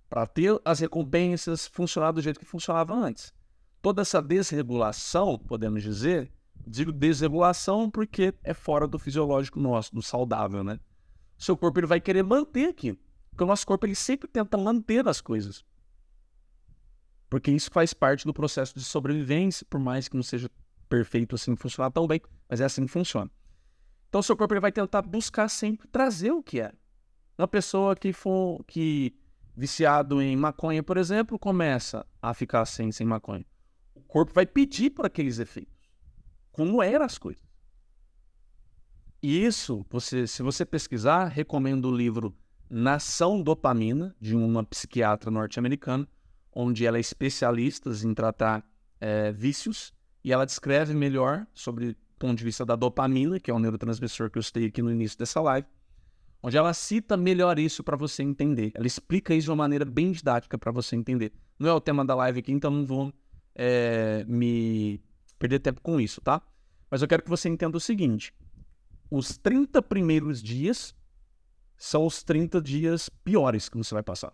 [0.08, 3.34] para ter as recompensas funcionar do jeito que funcionava antes.
[3.82, 6.32] Toda essa desregulação, podemos dizer,
[6.66, 10.80] digo desregulação porque é fora do fisiológico nosso, do saudável, né?
[11.38, 12.98] Seu corpo ele vai querer manter aquilo,
[13.36, 15.62] porque o nosso corpo ele sempre tenta manter as coisas.
[17.28, 20.50] Porque isso faz parte do processo de sobrevivência, por mais que não seja
[20.88, 22.18] perfeito assim funcionar tão bem,
[22.48, 23.30] mas é assim que funciona.
[24.08, 26.72] Então o seu corpo ele vai tentar buscar sempre trazer o que é.
[27.36, 29.14] Uma pessoa que for que
[29.54, 33.44] viciado em maconha, por exemplo, começa a ficar sem, sem maconha.
[33.94, 35.76] O corpo vai pedir por aqueles efeitos.
[36.50, 37.42] Como eram as coisas.
[39.22, 42.34] E isso, você, se você pesquisar, recomendo o livro
[42.68, 46.08] Nação Dopamina, de uma psiquiatra norte-americana,
[46.52, 48.64] onde ela é especialista em tratar
[49.00, 49.92] é, vícios,
[50.24, 54.30] e ela descreve melhor sobre o ponto de vista da dopamina, que é o neurotransmissor
[54.30, 55.68] que eu citei aqui no início dessa live,
[56.42, 58.72] onde ela cita melhor isso para você entender.
[58.74, 61.32] Ela explica isso de uma maneira bem didática para você entender.
[61.58, 63.12] Não é o tema da live aqui, então não vou
[63.54, 65.00] é, me
[65.38, 66.42] perder tempo com isso, tá?
[66.90, 68.34] Mas eu quero que você entenda o seguinte:
[69.10, 70.94] os 30 primeiros dias
[71.76, 74.32] são os 30 dias piores que você vai passar.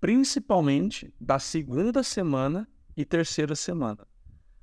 [0.00, 4.06] Principalmente da segunda semana e terceira semana.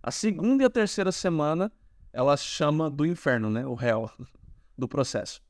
[0.02, 1.72] A segunda e a terceira semana,
[2.13, 3.65] ela chama do inferno, né?
[3.65, 4.10] O réu
[4.78, 5.41] do processo.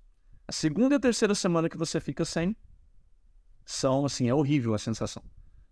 [0.47, 2.55] A segunda e a terceira semana que você fica sem
[3.65, 5.23] são, assim, é horrível a sensação.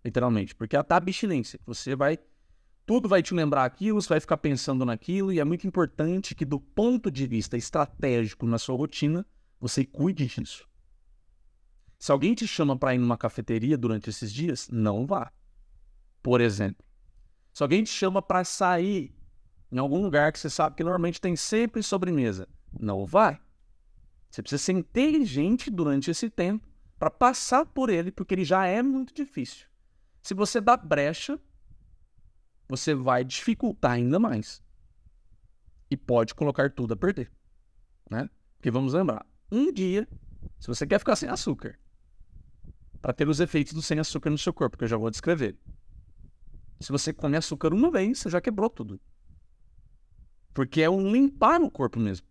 [0.04, 0.54] Literalmente.
[0.54, 1.58] Porque é a abstinência.
[1.66, 2.18] Você vai.
[2.86, 6.44] Tudo vai te lembrar aquilo, você vai ficar pensando naquilo, e é muito importante que,
[6.44, 9.26] do ponto de vista estratégico na sua rotina,
[9.60, 10.68] você cuide disso.
[11.98, 15.32] Se alguém te chama para ir numa cafeteria durante esses dias, não vá.
[16.22, 16.84] Por exemplo.
[17.52, 19.12] Se alguém te chama para sair
[19.70, 23.40] em algum lugar que você sabe que normalmente tem sempre sobremesa, não vai.
[24.30, 26.66] Você precisa ser inteligente durante esse tempo
[26.98, 29.66] para passar por ele, porque ele já é muito difícil.
[30.22, 31.38] Se você dá brecha,
[32.68, 34.62] você vai dificultar ainda mais.
[35.90, 37.32] E pode colocar tudo a perder.
[38.10, 38.28] Né?
[38.56, 40.08] Porque vamos lembrar, um dia,
[40.58, 41.78] se você quer ficar sem açúcar,
[43.00, 45.56] para ter os efeitos do sem açúcar no seu corpo, que eu já vou descrever.
[46.80, 49.00] Se você come açúcar uma vez, você já quebrou tudo.
[50.52, 52.26] Porque é um limpar no corpo mesmo.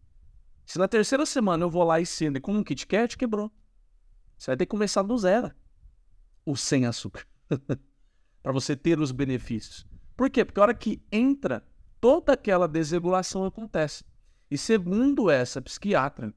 [0.66, 3.52] Se na terceira semana eu vou lá e ceno com um Kit Kat, quebrou.
[4.38, 5.52] Você vai ter que começar do zero.
[6.46, 7.26] O sem açúcar.
[8.48, 9.86] para você ter os benefícios.
[10.16, 10.46] Por quê?
[10.46, 11.66] Porque a hora que entra,
[12.00, 14.06] toda aquela desregulação acontece.
[14.50, 16.34] E segundo essa psiquiatra,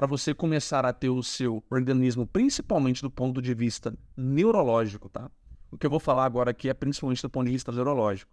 [0.00, 5.30] para você começar a ter o seu organismo, principalmente do ponto de vista neurológico, tá?
[5.70, 8.32] O que eu vou falar agora aqui é principalmente do ponto de vista neurológico.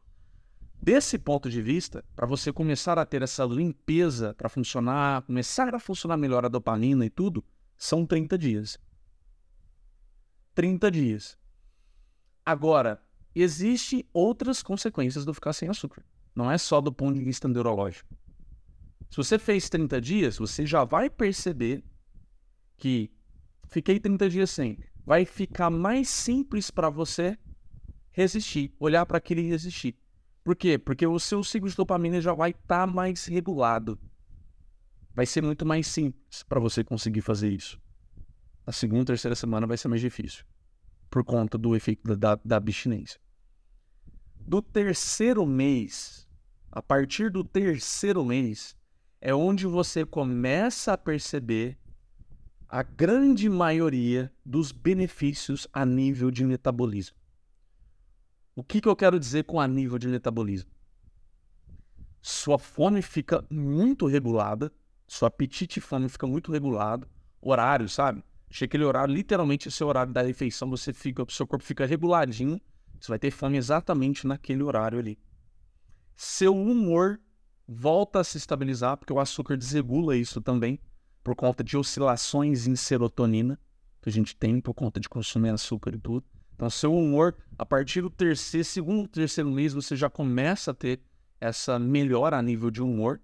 [0.82, 5.77] Desse ponto de vista, para você começar a ter essa limpeza para funcionar, começar a
[5.77, 7.43] funcionar melhor a dopamina e tudo,
[7.77, 8.80] são 30 dias.
[10.56, 11.38] 30 dias.
[12.45, 13.03] Agora,
[13.36, 16.06] existem outras consequências do ficar sem açúcar.
[16.34, 18.15] Não é só do ponto de vista neurológico.
[19.10, 21.84] Se você fez 30 dias, você já vai perceber
[22.78, 23.10] que
[23.67, 24.78] fiquei 30 dias sem.
[25.06, 27.38] Vai ficar mais simples para você
[28.12, 29.96] resistir, olhar para aquele e resistir.
[30.43, 30.78] Por quê?
[30.78, 34.00] Porque o seu ciclo de dopamina já vai estar tá mais regulado.
[35.13, 37.82] Vai ser muito mais simples para você conseguir fazer isso.
[38.65, 40.46] A segunda, terceira semana vai ser mais difícil
[41.10, 43.20] por conta do efeito da, da abstinência.
[44.39, 46.28] Do terceiro mês,
[46.72, 48.76] a partir do terceiro mês,
[49.19, 51.77] é onde você começa a perceber
[52.69, 57.15] a grande maioria dos benefícios a nível de metabolismo.
[58.56, 60.69] O que, que eu quero dizer com a nível de metabolismo?
[62.21, 64.71] Sua fome fica muito regulada,
[65.08, 67.08] seu apetite e fome fica muito regulado,
[67.41, 68.23] horário, sabe?
[68.49, 72.60] Chega aquele horário, literalmente esse horário da refeição, você fica, seu corpo fica reguladinho,
[72.99, 75.17] você vai ter fome exatamente naquele horário ali.
[76.15, 77.19] Seu humor
[77.67, 80.80] volta a se estabilizar, porque o açúcar desregula isso também,
[81.23, 83.60] por conta de oscilações em serotonina
[84.01, 86.25] que a gente tem por conta de consumir açúcar e tudo.
[86.56, 91.01] Então, seu humor, a partir do terceiro, segundo, terceiro mês, você já começa a ter
[91.41, 93.21] essa melhora a nível de humor,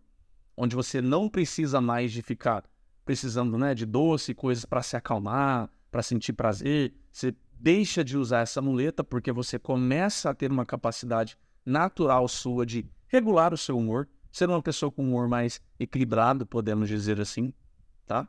[0.56, 2.64] onde você não precisa mais de ficar
[3.06, 6.94] precisando né, de doce, coisas para se acalmar, para sentir prazer.
[7.12, 12.66] Você deixa de usar essa muleta porque você começa a ter uma capacidade natural sua
[12.66, 17.54] de regular o seu humor, ser uma pessoa com humor mais equilibrado, podemos dizer assim,
[18.08, 18.28] tá?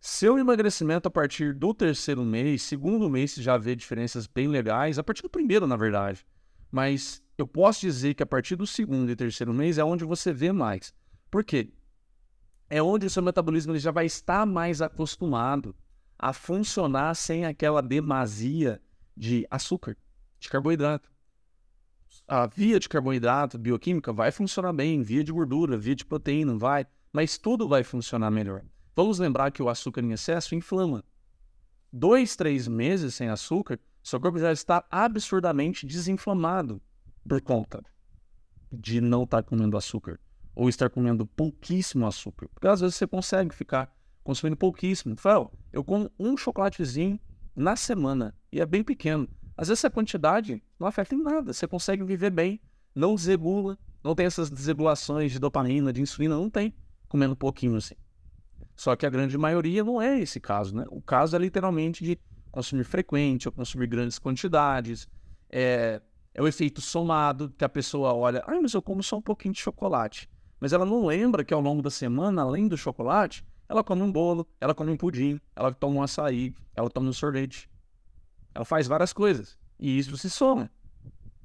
[0.00, 5.00] Seu emagrecimento a partir do terceiro mês, segundo mês, você já vê diferenças bem legais,
[5.00, 6.24] a partir do primeiro, na verdade.
[6.70, 10.32] Mas eu posso dizer que a partir do segundo e terceiro mês é onde você
[10.32, 10.94] vê mais.
[11.28, 11.72] Por quê?
[12.70, 15.74] É onde o seu metabolismo ele já vai estar mais acostumado
[16.16, 18.80] a funcionar sem aquela demasia
[19.16, 19.96] de açúcar,
[20.38, 21.10] de carboidrato.
[22.32, 26.86] A via de carboidrato bioquímica vai funcionar bem, via de gordura, via de proteína, vai,
[27.12, 28.62] mas tudo vai funcionar melhor.
[28.94, 31.02] Vamos lembrar que o açúcar em excesso inflama.
[31.92, 36.80] Dois, três meses sem açúcar, seu corpo já está absurdamente desinflamado
[37.28, 37.82] por conta
[38.70, 40.20] de não estar comendo açúcar
[40.54, 42.48] ou estar comendo pouquíssimo açúcar.
[42.54, 45.16] Porque às vezes você consegue ficar consumindo pouquíssimo.
[45.16, 47.18] Fel, eu como um chocolatezinho
[47.56, 49.28] na semana e é bem pequeno.
[49.60, 51.52] Às vezes essa quantidade não afeta em nada.
[51.52, 52.58] Você consegue viver bem,
[52.94, 56.72] não desregula, não tem essas desregulações de dopamina, de insulina, não tem
[57.06, 57.94] comendo pouquinho assim.
[58.74, 60.86] Só que a grande maioria não é esse caso, né?
[60.88, 62.18] O caso é literalmente de
[62.50, 65.06] consumir frequente ou consumir grandes quantidades.
[65.50, 66.00] É,
[66.32, 69.52] é o efeito somado, que a pessoa olha, ah, mas eu como só um pouquinho
[69.52, 70.26] de chocolate.
[70.58, 74.10] Mas ela não lembra que ao longo da semana, além do chocolate, ela come um
[74.10, 77.69] bolo, ela come um pudim, ela toma um açaí, ela toma um sorvete.
[78.54, 79.58] Ela faz várias coisas.
[79.78, 80.70] E isso se soma.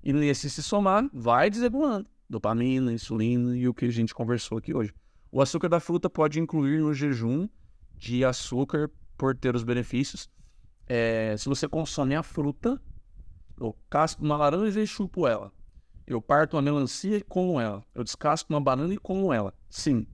[0.03, 2.07] E nesse se somar, vai desregulando.
[2.29, 4.93] Dopamina, insulina e o que a gente conversou aqui hoje.
[5.31, 7.47] O açúcar da fruta pode incluir no jejum
[7.97, 10.29] de açúcar por ter os benefícios.
[10.87, 12.79] É, se você consome a fruta,
[13.59, 15.51] eu casco uma laranja e chupo ela.
[16.05, 17.83] Eu parto uma melancia e como ela.
[17.93, 19.53] Eu descasco uma banana e como ela.
[19.69, 20.05] Sim,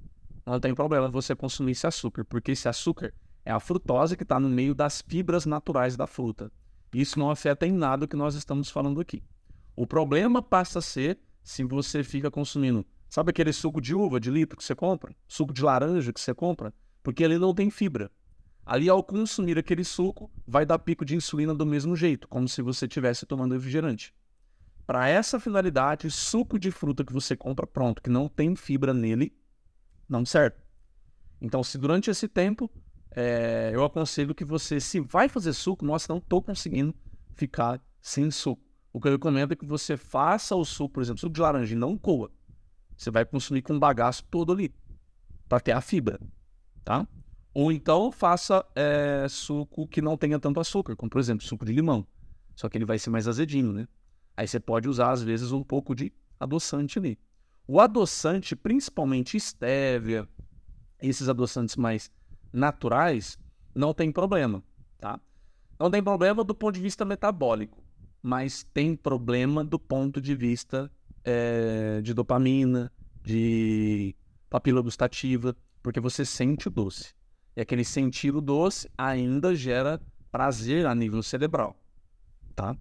[0.45, 4.39] não tem problema você consumir esse açúcar, porque esse açúcar é a frutose que está
[4.39, 6.51] no meio das fibras naturais da fruta.
[6.93, 9.23] Isso não afeta em nada o que nós estamos falando aqui.
[9.75, 14.29] O problema passa a ser se você fica consumindo, sabe aquele suco de uva de
[14.29, 15.15] litro que você compra?
[15.27, 16.73] Suco de laranja que você compra?
[17.01, 18.11] Porque ele não tem fibra.
[18.65, 22.61] Ali, ao consumir aquele suco, vai dar pico de insulina do mesmo jeito, como se
[22.61, 24.13] você estivesse tomando refrigerante.
[24.85, 29.35] Para essa finalidade, suco de fruta que você compra pronto, que não tem fibra nele,
[30.07, 30.57] não serve.
[31.41, 32.69] Então, se durante esse tempo
[33.15, 36.95] é, eu aconselho que você, se vai fazer suco, nossa, não estou conseguindo
[37.33, 38.63] ficar sem suco.
[38.93, 41.73] O que eu recomendo é que você faça o suco, por exemplo, suco de laranja
[41.73, 42.31] e não coa.
[42.95, 44.73] Você vai consumir com o bagaço todo ali,
[45.47, 46.19] para ter a fibra,
[46.83, 47.07] tá?
[47.53, 51.73] Ou então faça é, suco que não tenha tanto açúcar, como por exemplo, suco de
[51.73, 52.05] limão.
[52.55, 53.87] Só que ele vai ser mais azedinho, né?
[54.37, 57.19] Aí você pode usar, às vezes, um pouco de adoçante ali.
[57.67, 60.27] O adoçante, principalmente estévia,
[61.01, 62.09] esses adoçantes mais
[62.51, 63.37] naturais,
[63.73, 64.63] não tem problema,
[64.99, 65.19] tá?
[65.79, 67.83] Não tem problema do ponto de vista metabólico,
[68.21, 70.91] mas tem problema do ponto de vista
[71.23, 72.91] é, de dopamina,
[73.23, 74.15] de
[74.49, 77.13] papila gustativa, porque você sente o doce.
[77.55, 81.75] E aquele sentir o doce ainda gera prazer a nível cerebral,
[82.55, 82.75] tá?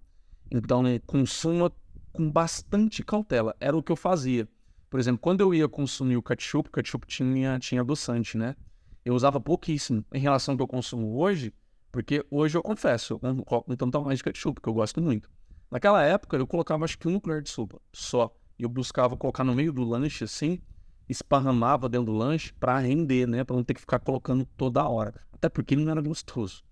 [0.51, 1.73] Então, né, consuma
[2.13, 3.57] com bastante cautela.
[3.61, 4.49] Era o que eu fazia.
[4.89, 8.57] Por exemplo, quando eu ia consumir o ketchup, o ketchup tinha, tinha adoçante, né?
[9.05, 11.53] Eu usava pouquíssimo em relação ao que eu consumo hoje,
[11.91, 15.31] porque hoje eu confesso, eu não coloco tanto mais de ketchup, que eu gosto muito.
[15.71, 18.35] Naquela época, eu colocava acho que um colher de sopa só.
[18.59, 20.61] E eu buscava colocar no meio do lanche assim,
[21.09, 23.43] esparramava dentro do lanche para render, né?
[23.45, 25.21] Para não ter que ficar colocando toda hora.
[25.33, 26.63] Até porque não era gostoso.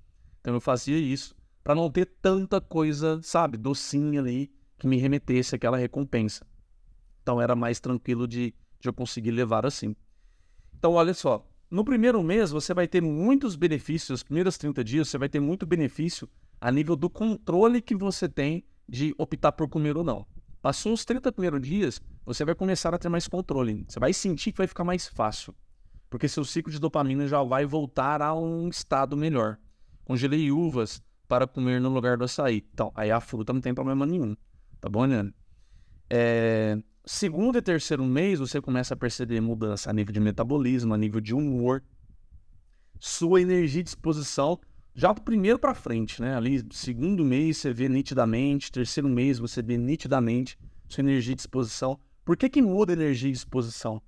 [0.40, 5.54] Então eu fazia isso para não ter tanta coisa, sabe, docinha ali que me remetesse
[5.54, 6.46] àquela recompensa.
[7.22, 9.94] Então era mais tranquilo de, de eu conseguir levar assim.
[10.76, 15.08] Então olha só, no primeiro mês você vai ter muitos benefícios, os primeiros 30 dias
[15.08, 16.28] você vai ter muito benefício
[16.60, 20.26] a nível do controle que você tem de optar por comer ou não.
[20.62, 23.84] Passou os 30 primeiros dias, você vai começar a ter mais controle.
[23.88, 25.54] Você vai sentir que vai ficar mais fácil.
[26.10, 29.58] Porque seu ciclo de dopamina já vai voltar a um estado melhor.
[30.04, 32.64] Congelei uvas para comer no lugar do açaí.
[32.72, 34.34] Então, aí a fruta não tem problema nenhum.
[34.80, 35.34] Tá bom, Leandro?
[36.08, 36.78] É...
[37.10, 41.22] Segundo e terceiro mês, você começa a perceber mudança a nível de metabolismo, a nível
[41.22, 41.82] de humor,
[43.00, 44.60] sua energia e disposição,
[44.94, 46.36] já do primeiro para frente, né?
[46.36, 51.98] Ali, segundo mês você vê nitidamente, terceiro mês você vê nitidamente sua energia e disposição.
[52.26, 54.02] Por que, que muda a energia e disposição?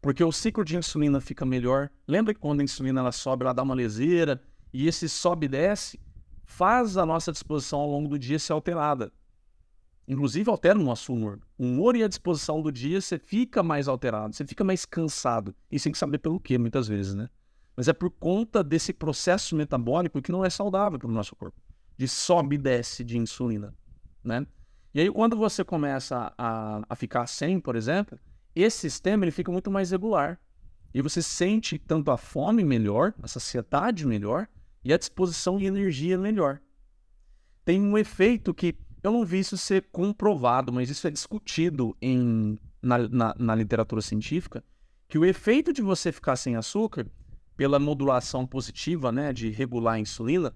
[0.00, 1.90] Porque o ciclo de insulina fica melhor.
[2.08, 4.40] Lembra que quando a insulina ela sobe, ela dá uma leseira,
[4.72, 6.00] e esse sobe e desce
[6.46, 9.12] faz a nossa disposição ao longo do dia ser alterada.
[10.08, 11.40] Inclusive altera o nosso humor.
[11.58, 15.54] O humor e a disposição do dia, você fica mais alterado, você fica mais cansado.
[15.70, 17.28] E sem saber pelo que, muitas vezes, né?
[17.76, 21.60] Mas é por conta desse processo metabólico que não é saudável para o nosso corpo.
[21.98, 23.74] De sobe e desce de insulina,
[24.22, 24.46] né?
[24.94, 28.18] E aí, quando você começa a, a ficar sem, por exemplo,
[28.54, 30.40] esse sistema ele fica muito mais regular.
[30.94, 34.48] E você sente tanto a fome melhor, a saciedade melhor,
[34.82, 36.60] e a disposição e energia melhor.
[37.64, 38.74] Tem um efeito que
[39.06, 44.02] eu não vi isso ser comprovado, mas isso é discutido em, na, na, na literatura
[44.02, 44.64] científica,
[45.08, 47.06] que o efeito de você ficar sem açúcar,
[47.56, 50.52] pela modulação positiva, né, de regular a insulina,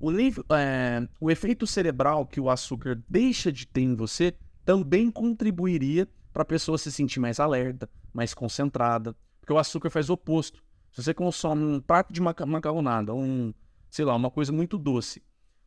[0.00, 0.10] o,
[0.54, 6.42] é, o efeito cerebral que o açúcar deixa de ter em você também contribuiria para
[6.42, 10.62] a pessoa se sentir mais alerta, mais concentrada, porque o açúcar faz o oposto.
[10.90, 13.52] Se você consome um prato de macarronada, um,
[13.90, 15.22] sei lá, uma coisa muito doce,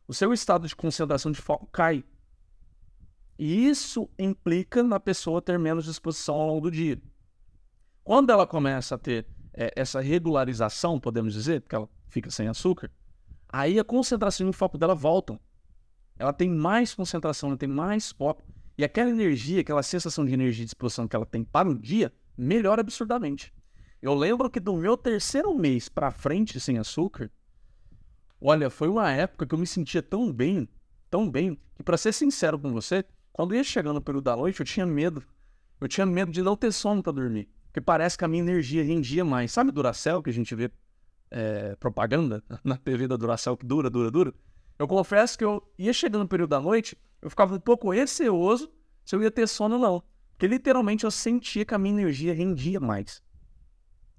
[0.08, 2.04] o seu estado de concentração de foco cai.
[3.38, 7.00] E isso implica na pessoa ter menos disposição ao longo do dia.
[8.02, 12.90] Quando ela começa a ter é, essa regularização, podemos dizer, porque ela fica sem açúcar,
[13.48, 15.38] aí a concentração e o foco dela voltam.
[16.18, 18.42] Ela tem mais concentração, ela tem mais foco.
[18.78, 22.12] E aquela energia, aquela sensação de energia e disposição que ela tem para o dia,
[22.36, 23.52] melhora absurdamente.
[24.00, 27.30] Eu lembro que do meu terceiro mês para frente sem açúcar,
[28.40, 30.68] olha, foi uma época que eu me sentia tão bem,
[31.10, 33.04] tão bem, que para ser sincero com você,
[33.36, 35.22] quando ia chegando período da noite, eu tinha medo.
[35.78, 37.50] Eu tinha medo de não ter sono para dormir.
[37.66, 39.52] Porque parece que a minha energia rendia mais.
[39.52, 40.70] Sabe Duracell, que a gente vê
[41.30, 44.34] é, propaganda na TV da Duracell, que dura, dura, dura?
[44.78, 48.72] Eu confesso que eu ia chegando no período da noite, eu ficava um pouco receoso
[49.04, 50.02] se eu ia ter sono ou não.
[50.30, 53.22] Porque literalmente eu sentia que a minha energia rendia mais.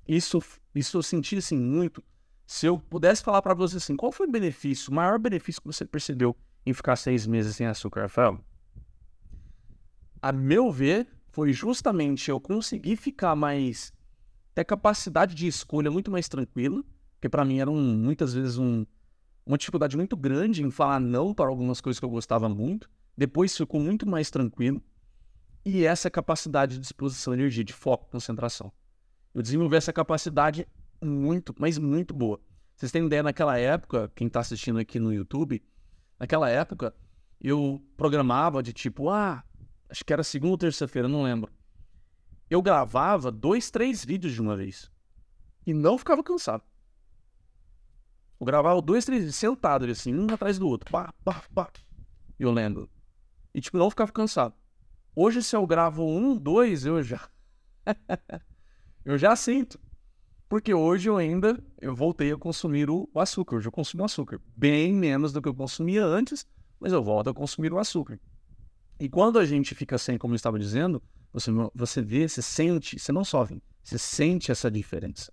[0.07, 0.39] Isso,
[0.75, 2.03] isso eu senti assim muito.
[2.45, 5.67] Se eu pudesse falar para você assim, qual foi o benefício, o maior benefício que
[5.67, 8.39] você percebeu em ficar seis meses sem açúcar, Rafael?
[10.27, 13.93] A meu ver, foi justamente eu conseguir ficar mais
[14.53, 18.85] ter capacidade de escolha muito mais tranquila, porque para mim era um, muitas vezes um,
[19.45, 22.89] uma dificuldade muito grande em falar não para algumas coisas que eu gostava muito.
[23.15, 24.83] Depois ficou muito mais tranquilo.
[25.63, 28.69] E essa capacidade de disposição, energia, de foco, concentração.
[29.33, 30.67] Eu desenvolvi essa capacidade
[31.01, 32.37] muito, mas muito boa.
[32.75, 35.63] Vocês têm ideia, naquela época, quem está assistindo aqui no YouTube,
[36.19, 36.93] naquela época,
[37.39, 39.41] eu programava de tipo, ah,
[39.89, 41.51] acho que era segunda ou terça-feira, não lembro.
[42.49, 44.89] Eu gravava dois, três vídeos de uma vez.
[45.65, 46.63] E não ficava cansado.
[48.39, 50.89] Eu gravava dois, três vídeos, sentado assim, um atrás do outro.
[50.91, 51.69] Pá, pá, pá.
[52.39, 52.89] Eu lendo.
[53.53, 54.53] E tipo, não ficava cansado.
[55.15, 57.27] Hoje, se eu gravo um, dois, eu já.
[59.03, 59.79] eu já sinto.
[60.47, 63.57] Porque hoje eu ainda eu voltei a consumir o, o açúcar.
[63.57, 64.39] Hoje eu consumo açúcar.
[64.55, 66.47] Bem menos do que eu consumia antes,
[66.79, 68.19] mas eu volto a consumir o açúcar.
[68.99, 72.97] E quando a gente fica sem, como eu estava dizendo, você, você vê, você sente,
[72.97, 73.47] você não só
[73.83, 75.31] você sente essa diferença.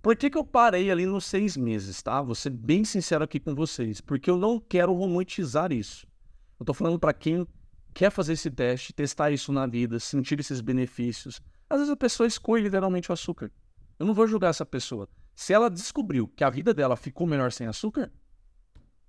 [0.00, 2.20] Por que, que eu parei ali nos seis meses, tá?
[2.20, 6.06] Vou ser bem sincero aqui com vocês, porque eu não quero romantizar isso.
[6.60, 7.46] Eu tô falando para quem
[7.92, 11.40] quer fazer esse teste, testar isso na vida, sentir esses benefícios.
[11.68, 13.50] Às vezes a pessoa escolhe literalmente o açúcar.
[13.98, 15.08] Eu não vou julgar essa pessoa.
[15.34, 18.12] Se ela descobriu que a vida dela ficou melhor sem açúcar,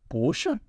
[0.08, 0.60] poxa,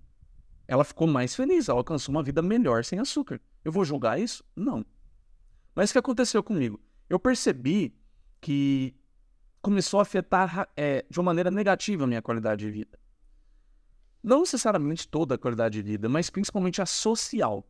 [0.69, 3.41] ela ficou mais feliz, ela alcançou uma vida melhor sem açúcar.
[3.64, 4.45] Eu vou julgar isso?
[4.55, 4.85] Não.
[5.75, 6.81] Mas o que aconteceu comigo?
[7.09, 7.97] Eu percebi
[8.41, 8.95] que
[9.62, 12.99] começou a afetar é, de uma maneira negativa a minha qualidade de vida.
[14.23, 17.64] Não necessariamente toda a qualidade de vida, mas principalmente a social.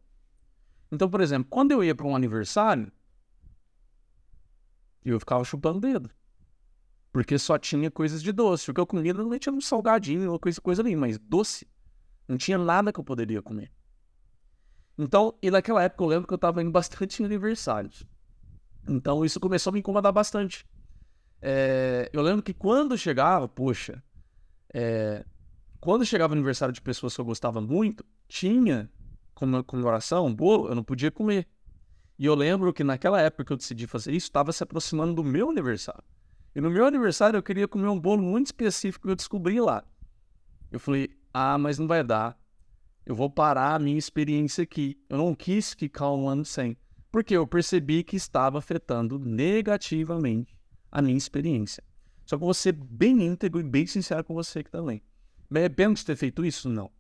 [0.91, 2.91] Então, por exemplo, quando eu ia para um aniversário,
[5.05, 6.11] eu ficava chupando o dedo.
[7.13, 8.71] Porque só tinha coisas de doce.
[8.71, 11.67] O que eu comia não tinha um salgadinho ou coisa, coisa ali, mas doce.
[12.29, 13.72] Não tinha nada que eu poderia comer.
[14.99, 18.05] Então, e naquela época eu lembro que eu estava indo bastante em aniversários.
[18.89, 20.66] Então isso começou a me incomodar bastante.
[21.41, 24.03] É, eu lembro que quando chegava, poxa,
[24.72, 25.24] é,
[25.81, 28.91] quando chegava o aniversário de pessoas que eu gostava muito, tinha
[29.35, 31.47] como comemoração bolo, eu não podia comer.
[32.18, 35.22] E eu lembro que naquela época que eu decidi fazer isso, estava se aproximando do
[35.22, 36.03] meu aniversário.
[36.55, 39.85] E no meu aniversário eu queria comer um bolo muito específico que eu descobri lá.
[40.72, 42.34] Eu falei, ah, mas não vai dar.
[43.05, 44.99] Eu vou parar a minha experiência aqui.
[45.07, 46.78] Eu não quis ficar um ano sem.
[47.12, 50.57] Porque eu percebi que estava afetando negativamente
[50.91, 51.84] a minha experiência.
[52.24, 55.03] Só que eu vou ser bem íntegro e bem sincero com você aqui também.
[55.51, 56.70] Me arrependo de ter feito isso?
[56.70, 56.91] Não.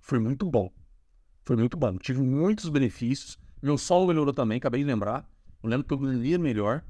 [0.00, 0.72] Foi muito bom.
[1.44, 1.98] Foi muito bom.
[1.98, 3.38] Tive muitos benefícios.
[3.60, 5.30] Meu sono melhorou também, acabei de lembrar.
[5.62, 6.82] Eu lembro que eu melhor.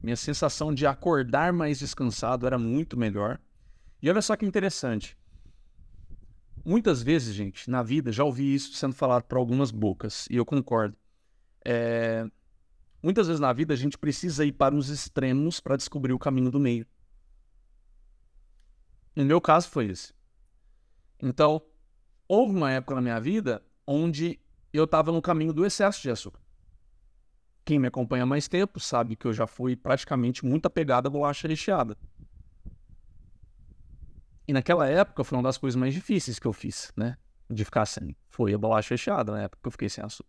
[0.00, 3.40] Minha sensação de acordar mais descansado era muito melhor.
[4.00, 5.18] E olha só que interessante.
[6.64, 10.44] Muitas vezes, gente, na vida, já ouvi isso sendo falado por algumas bocas, e eu
[10.44, 10.96] concordo.
[11.64, 12.28] É...
[13.02, 16.50] Muitas vezes na vida a gente precisa ir para os extremos para descobrir o caminho
[16.50, 16.86] do meio.
[19.16, 20.12] No meu caso foi esse.
[21.22, 21.62] Então,
[22.28, 24.38] houve uma época na minha vida onde
[24.72, 26.40] eu estava no caminho do excesso de açúcar.
[27.64, 31.10] Quem me acompanha há mais tempo sabe que eu já fui praticamente muito apegado à
[31.10, 31.96] bolacha recheada.
[34.50, 37.16] E naquela época foi uma das coisas mais difíceis que eu fiz, né?
[37.48, 38.16] De ficar sem.
[38.28, 40.28] Foi a bolacha recheada, na época que eu fiquei sem açúcar.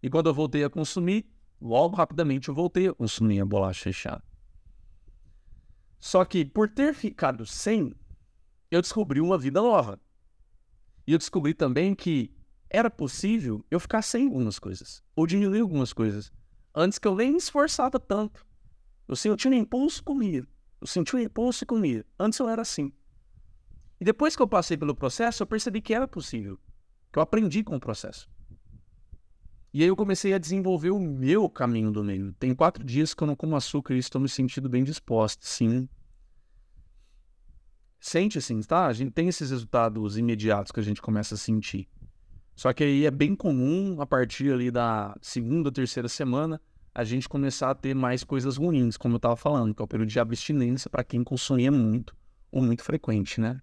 [0.00, 1.28] E quando eu voltei a consumir,
[1.60, 4.22] logo rapidamente eu voltei a consumir a bolacha recheada.
[5.98, 7.92] Só que por ter ficado sem,
[8.70, 10.00] eu descobri uma vida nova.
[11.04, 12.32] E eu descobri também que
[12.70, 16.30] era possível eu ficar sem algumas coisas, ou diminuir algumas coisas,
[16.72, 18.46] antes que eu nem me esforçava tanto.
[19.08, 20.46] Eu senti um impulso comia.
[20.80, 22.06] Eu senti um impulso e comia.
[22.16, 22.92] Antes eu era assim.
[24.00, 26.58] E depois que eu passei pelo processo, eu percebi que era possível.
[27.12, 28.28] Que eu aprendi com o processo.
[29.72, 32.32] E aí eu comecei a desenvolver o meu caminho do meio.
[32.34, 35.88] Tem quatro dias que eu não como açúcar e estou me sentindo bem disposto, sim.
[38.00, 38.86] Sente assim, tá?
[38.86, 41.88] A gente tem esses resultados imediatos que a gente começa a sentir.
[42.54, 46.60] Só que aí é bem comum, a partir ali da segunda, terceira semana,
[46.94, 49.88] a gente começar a ter mais coisas ruins, como eu estava falando, que é o
[49.88, 52.16] período de abstinência para quem consumia muito
[52.50, 53.60] ou muito frequente, né?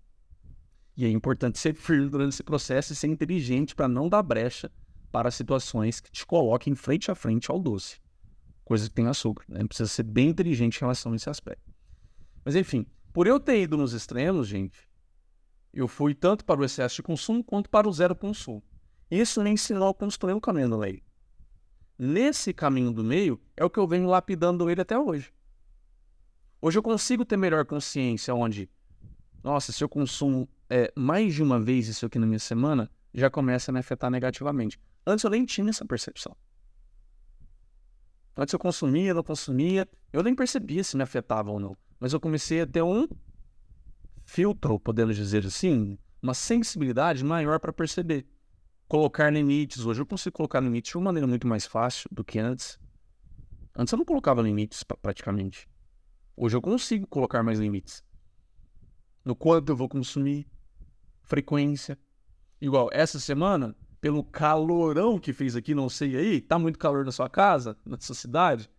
[0.98, 4.72] E é importante ser firme durante esse processo e ser inteligente para não dar brecha
[5.12, 8.00] para situações que te coloquem frente a frente ao doce.
[8.64, 9.66] Coisa que tem açúcar, né?
[9.66, 11.74] Precisa ser bem inteligente em relação a esse aspecto.
[12.44, 14.90] Mas enfim, por eu ter ido nos extremos, gente,
[15.74, 18.64] eu fui tanto para o excesso de consumo quanto para o zero consumo.
[19.10, 21.02] Isso me ensinou a construir o caminho do meio.
[21.98, 25.32] Nesse caminho do meio é o que eu venho lapidando ele até hoje.
[26.62, 28.70] Hoje eu consigo ter melhor consciência onde,
[29.46, 33.30] nossa, se eu consumo é, mais de uma vez isso aqui na minha semana, já
[33.30, 34.80] começa a me afetar negativamente.
[35.06, 36.36] Antes eu nem tinha essa percepção.
[38.36, 41.78] Antes eu consumia, não consumia, eu nem percebia se me afetava ou não.
[42.00, 43.08] Mas eu comecei a ter um
[44.26, 48.26] filtro, podemos dizer assim, uma sensibilidade maior para perceber.
[48.88, 49.86] Colocar limites.
[49.86, 52.80] Hoje eu consigo colocar limites de uma maneira muito mais fácil do que antes.
[53.78, 55.70] Antes eu não colocava limites praticamente.
[56.36, 58.04] Hoje eu consigo colocar mais limites.
[59.26, 60.48] No quanto eu vou consumir,
[61.24, 61.98] frequência.
[62.62, 67.12] Igual essa semana, pelo calorão que fez aqui, não sei aí, tá muito calor na
[67.12, 68.70] sua casa, na sua cidade.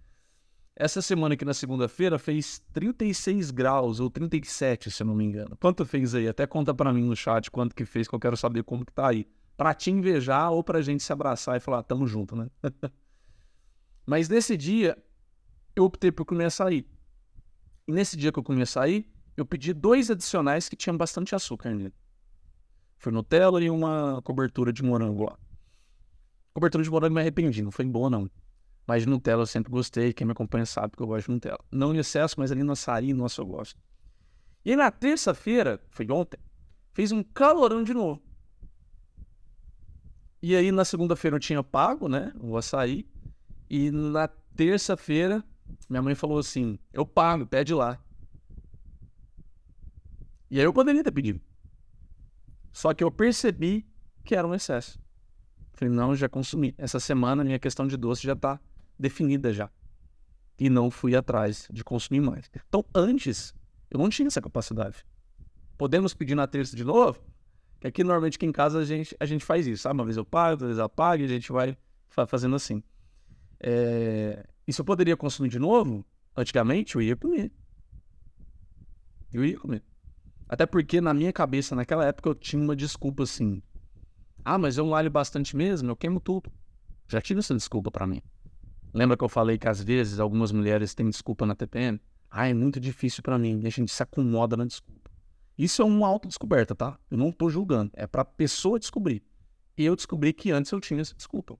[0.78, 5.57] Essa semana aqui na segunda-feira fez 36 graus ou 37, se eu não me engano.
[5.57, 6.28] Quanto fez aí?
[6.28, 8.92] Até conta para mim no chat quanto que fez, que eu quero saber como que
[8.92, 9.26] tá aí.
[9.57, 12.51] Pra te invejar ou pra gente se abraçar e falar, tamo junto, né?
[14.07, 14.97] Mas nesse dia,
[15.74, 16.86] eu optei por comer açaí.
[17.88, 21.74] E nesse dia que eu comi açaí, eu pedi dois adicionais que tinham bastante açúcar
[21.74, 21.95] nele.
[22.97, 25.39] Foi Nutella e uma cobertura de morango lá.
[26.55, 28.30] Cobertura de morango me arrependi, não foi boa não.
[28.87, 31.59] Mas de Nutella eu sempre gostei, quem me acompanha sabe que eu gosto de Nutella.
[31.70, 33.78] Não em excesso, mas ali no açaí, nossa, eu gosto.
[34.64, 36.39] E aí na terça-feira, foi ontem,
[36.93, 38.22] fez um calorão de novo.
[40.41, 43.07] E aí na segunda-feira eu tinha pago, né, o açaí.
[43.68, 45.45] E na terça-feira,
[45.89, 47.99] minha mãe falou assim: eu pago, pede lá.
[50.51, 51.40] E aí eu poderia ter pedido.
[52.72, 53.86] Só que eu percebi
[54.24, 54.99] que era um excesso.
[55.72, 56.74] Falei, não, já consumi.
[56.78, 58.61] Essa semana minha questão de doce já está
[58.99, 59.70] definida já.
[60.59, 62.51] E não fui atrás de consumir mais.
[62.68, 63.55] Então, antes,
[63.90, 65.05] eu não tinha essa capacidade.
[65.76, 67.20] Podemos pedir na terça de novo?
[67.78, 69.94] Que aqui, normalmente, aqui em casa, a gente, a gente faz isso, sabe?
[69.94, 71.76] Uma vez eu pago, outra vez eu pago, e a gente vai
[72.26, 72.82] fazendo assim.
[73.61, 74.47] É...
[74.66, 77.53] E se eu poderia consumir de novo, antigamente eu ia comer.
[79.32, 79.82] Eu ia comer.
[80.49, 83.62] Até porque na minha cabeça, naquela época, eu tinha uma desculpa assim.
[84.44, 86.53] Ah, mas eu malho bastante mesmo, eu queimo tudo.
[87.09, 88.22] Já tive essa desculpa para mim.
[88.94, 92.01] Lembra que eu falei que às vezes algumas mulheres têm desculpa na TPM?
[92.30, 93.61] Ah, é muito difícil para mim.
[93.62, 95.11] E a gente se acomoda na desculpa.
[95.59, 96.99] Isso é uma autodescoberta, tá?
[97.11, 97.90] Eu não tô julgando.
[97.94, 99.22] É pra pessoa descobrir.
[99.76, 101.59] E eu descobri que antes eu tinha essa desculpa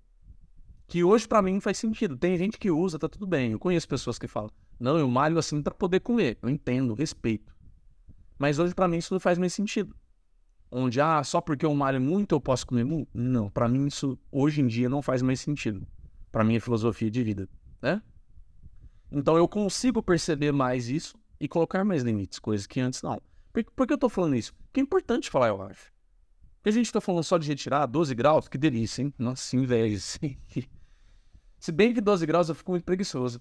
[0.87, 2.17] que hoje para mim faz sentido.
[2.17, 3.53] Tem gente que usa, tá tudo bem.
[3.53, 6.39] Eu conheço pessoas que falam: "Não, eu malho assim para poder comer".
[6.41, 7.55] Eu entendo, respeito.
[8.39, 9.95] Mas hoje para mim isso não faz mais sentido.
[10.71, 13.09] Onde ah, só porque eu malho muito eu posso comer muito?
[13.15, 15.87] Não, para mim isso hoje em dia não faz mais sentido.
[16.31, 17.49] Para minha filosofia de vida,
[17.81, 18.03] né?
[19.11, 23.21] Então eu consigo perceber mais isso e colocar mais limites, coisas que antes não.
[23.53, 24.55] Por, por que eu tô falando isso?
[24.67, 25.93] Porque é importante falar, eu acho.
[26.57, 29.15] Porque a gente tá falando só de retirar 12 graus, que delícia, hein?
[29.19, 30.19] Nossa, inveja.
[31.59, 33.41] Se bem que 12 graus eu fico muito preguiçoso.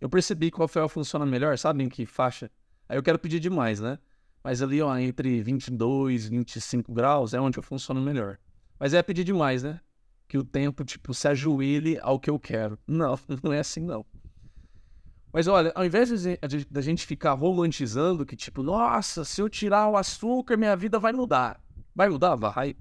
[0.00, 2.50] Eu percebi que o Rafael funciona melhor, sabe em que faixa?
[2.88, 3.98] Aí eu quero pedir demais, né?
[4.42, 8.38] Mas ali, ó, entre 22 e 25 graus é onde eu funciono melhor.
[8.78, 9.80] Mas é pedir demais, né?
[10.26, 12.78] Que o tempo, tipo, se ajoelhe ao que eu quero.
[12.88, 14.06] Não, não é assim, não.
[15.32, 16.10] Mas olha, ao invés
[16.68, 21.12] da gente ficar romantizando que, tipo, nossa, se eu tirar o açúcar, minha vida vai
[21.12, 21.60] mudar.
[21.94, 22.34] Vai mudar?
[22.34, 22.74] Vai.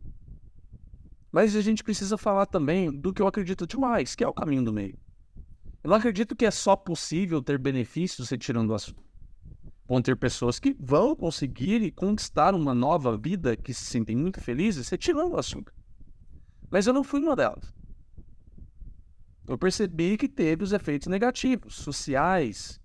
[1.32, 4.64] Mas a gente precisa falar também do que eu acredito demais, que é o caminho
[4.64, 4.98] do meio.
[5.84, 9.09] Eu não acredito que é só possível ter benefícios retirando o açúcar.
[9.90, 14.88] Vão ter pessoas que vão conseguir conquistar uma nova vida, que se sentem muito felizes,
[14.88, 15.74] retirando o açúcar.
[16.70, 17.74] Mas eu não fui uma delas.
[19.48, 22.80] Eu percebi que teve os efeitos negativos, sociais,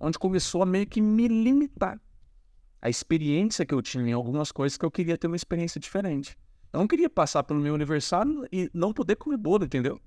[0.00, 2.00] onde começou a meio que me limitar.
[2.80, 6.38] A experiência que eu tinha em algumas coisas que eu queria ter uma experiência diferente.
[6.72, 10.00] Eu não queria passar pelo meu aniversário e não poder comer bolo, entendeu?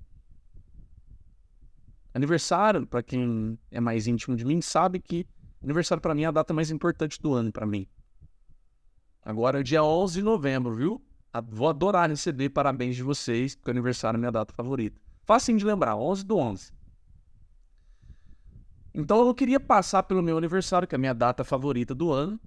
[2.14, 5.26] Aniversário, para quem é mais íntimo de mim, sabe que
[5.62, 7.86] aniversário para mim é a data mais importante do ano para mim.
[9.22, 11.04] Agora é dia 11 de novembro, viu?
[11.48, 15.00] Vou adorar receber parabéns de vocês, porque aniversário é minha data favorita.
[15.24, 16.72] Facinho de lembrar, 11 do 11.
[18.94, 22.38] Então eu queria passar pelo meu aniversário, que é a minha data favorita do ano,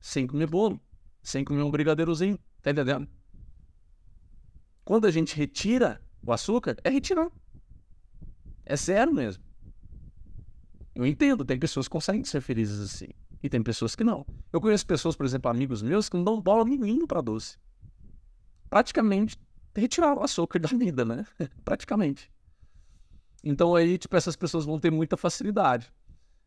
[0.00, 0.80] sem comer bolo,
[1.22, 3.06] sem comer um brigadeirozinho, tá entendendo?
[4.84, 7.30] Quando a gente retira o açúcar, é retirar.
[8.64, 9.44] É zero mesmo.
[10.94, 13.08] Eu entendo, tem pessoas que conseguem ser felizes assim.
[13.42, 14.26] E tem pessoas que não.
[14.52, 17.58] Eu conheço pessoas, por exemplo, amigos meus, que não dão bola nenhuma para doce.
[18.68, 19.36] Praticamente
[19.74, 21.26] retiraram o açúcar da vida, né?
[21.64, 22.30] Praticamente.
[23.42, 25.92] Então aí, tipo, essas pessoas vão ter muita facilidade.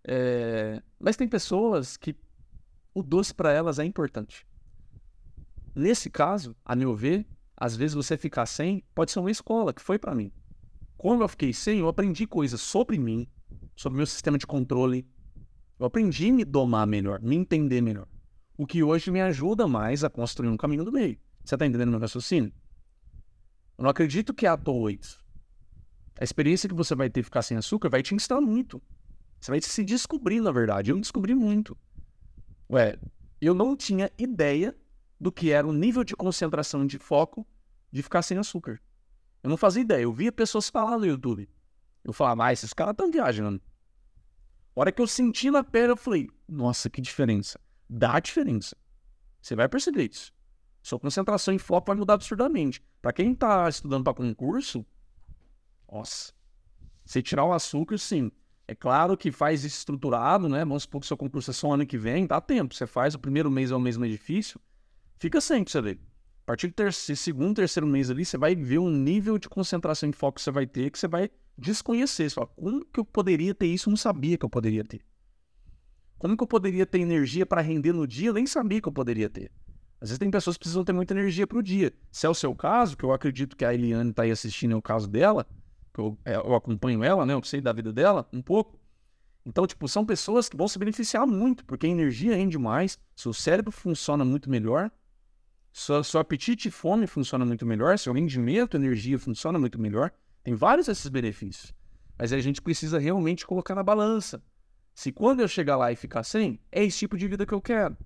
[0.03, 0.81] É...
[0.99, 2.15] Mas tem pessoas que
[2.93, 4.47] o doce para elas é importante.
[5.75, 7.27] Nesse caso, a meu ver,
[7.57, 10.31] às vezes você ficar sem pode ser uma escola, que foi para mim.
[10.97, 13.27] Quando eu fiquei sem, eu aprendi coisas sobre mim,
[13.75, 15.05] sobre meu sistema de controle,
[15.77, 18.07] Eu aprendi a me domar melhor, me entender melhor.
[18.57, 21.17] O que hoje me ajuda mais a construir um caminho do meio.
[21.43, 22.53] Você tá entendendo meu raciocínio?
[23.77, 25.21] Eu não acredito que é à toa isso.
[26.17, 28.81] A experiência que você vai ter ficar sem açúcar vai te ensinar muito.
[29.39, 30.91] Você vai se descobrir, na verdade.
[30.91, 31.77] Eu me descobri muito.
[32.69, 32.97] Ué,
[33.41, 34.73] eu não tinha ideia
[35.19, 37.45] do que era o nível de concentração de foco
[37.91, 38.81] de ficar sem açúcar.
[39.43, 40.03] Eu não fazia ideia.
[40.03, 41.49] Eu via pessoas falar no YouTube.
[42.05, 43.59] Eu falava, ah, esses caras estão viajando.
[44.75, 47.59] A hora que eu senti na pele, eu falei, nossa, que diferença.
[47.89, 48.77] Dá diferença.
[49.41, 50.31] Você vai perceber isso.
[50.83, 52.79] Sua concentração e foco vai mudar absurdamente.
[53.01, 54.85] Para quem está estudando para concurso,
[55.91, 56.31] nossa,
[57.03, 58.31] você tirar o açúcar, sim.
[58.67, 60.59] É claro que faz isso estruturado, né?
[60.59, 62.75] Vamos supor que seu concurso é só ano que vem, dá tempo.
[62.75, 64.59] Você faz, o primeiro mês é o mês mais difícil,
[65.17, 65.99] fica sem pra você ver.
[66.43, 70.07] A partir do terceiro, segundo, terceiro mês ali, você vai ver um nível de concentração
[70.09, 72.29] e foco que você vai ter, que você vai desconhecer.
[72.29, 73.89] Fala, como que eu poderia ter isso?
[73.89, 75.01] Eu não sabia que eu poderia ter.
[76.17, 78.29] Como que eu poderia ter energia para render no dia?
[78.29, 79.51] Eu nem sabia que eu poderia ter.
[79.99, 81.93] Às vezes tem pessoas que precisam ter muita energia para o dia.
[82.11, 84.75] Se é o seu caso, que eu acredito que a Eliane está aí assistindo, é
[84.75, 85.47] o caso dela,
[85.93, 87.33] que eu, é, eu acompanho ela, né?
[87.33, 88.79] Eu sei da vida dela um pouco.
[89.45, 93.31] Então, tipo, são pessoas que vão se beneficiar muito, porque a energia rende mais, seu
[93.31, 94.91] cérebro funciona muito melhor,
[95.71, 100.11] seu, seu apetite e fome funciona muito melhor, seu rendimento, energia funciona muito melhor.
[100.45, 101.73] Tem vários desses benefícios.
[102.19, 104.41] Mas a gente precisa realmente colocar na balança.
[104.93, 107.59] Se quando eu chegar lá e ficar sem, é esse tipo de vida que eu
[107.59, 107.97] quero.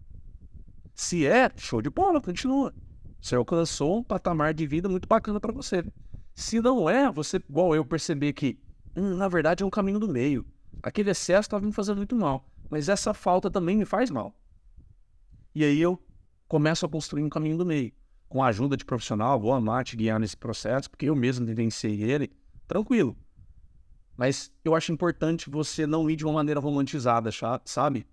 [0.95, 2.73] Se é, show de bola, continua.
[3.21, 5.83] Você alcançou um patamar de vida muito bacana para você.
[6.33, 8.57] Se não é, você, igual eu, perceber que,
[8.95, 10.45] hum, na verdade, é um caminho do meio.
[10.81, 12.49] Aquele excesso estava me fazendo muito mal.
[12.69, 14.33] Mas essa falta também me faz mal.
[15.53, 16.01] E aí eu
[16.47, 17.91] começo a construir um caminho do meio.
[18.29, 22.03] Com a ajuda de profissional, vou amar te guiar nesse processo, porque eu mesmo vivenciei
[22.03, 22.31] ele,
[22.67, 23.17] tranquilo.
[24.15, 27.31] Mas eu acho importante você não ir de uma maneira romantizada,
[27.65, 28.05] sabe?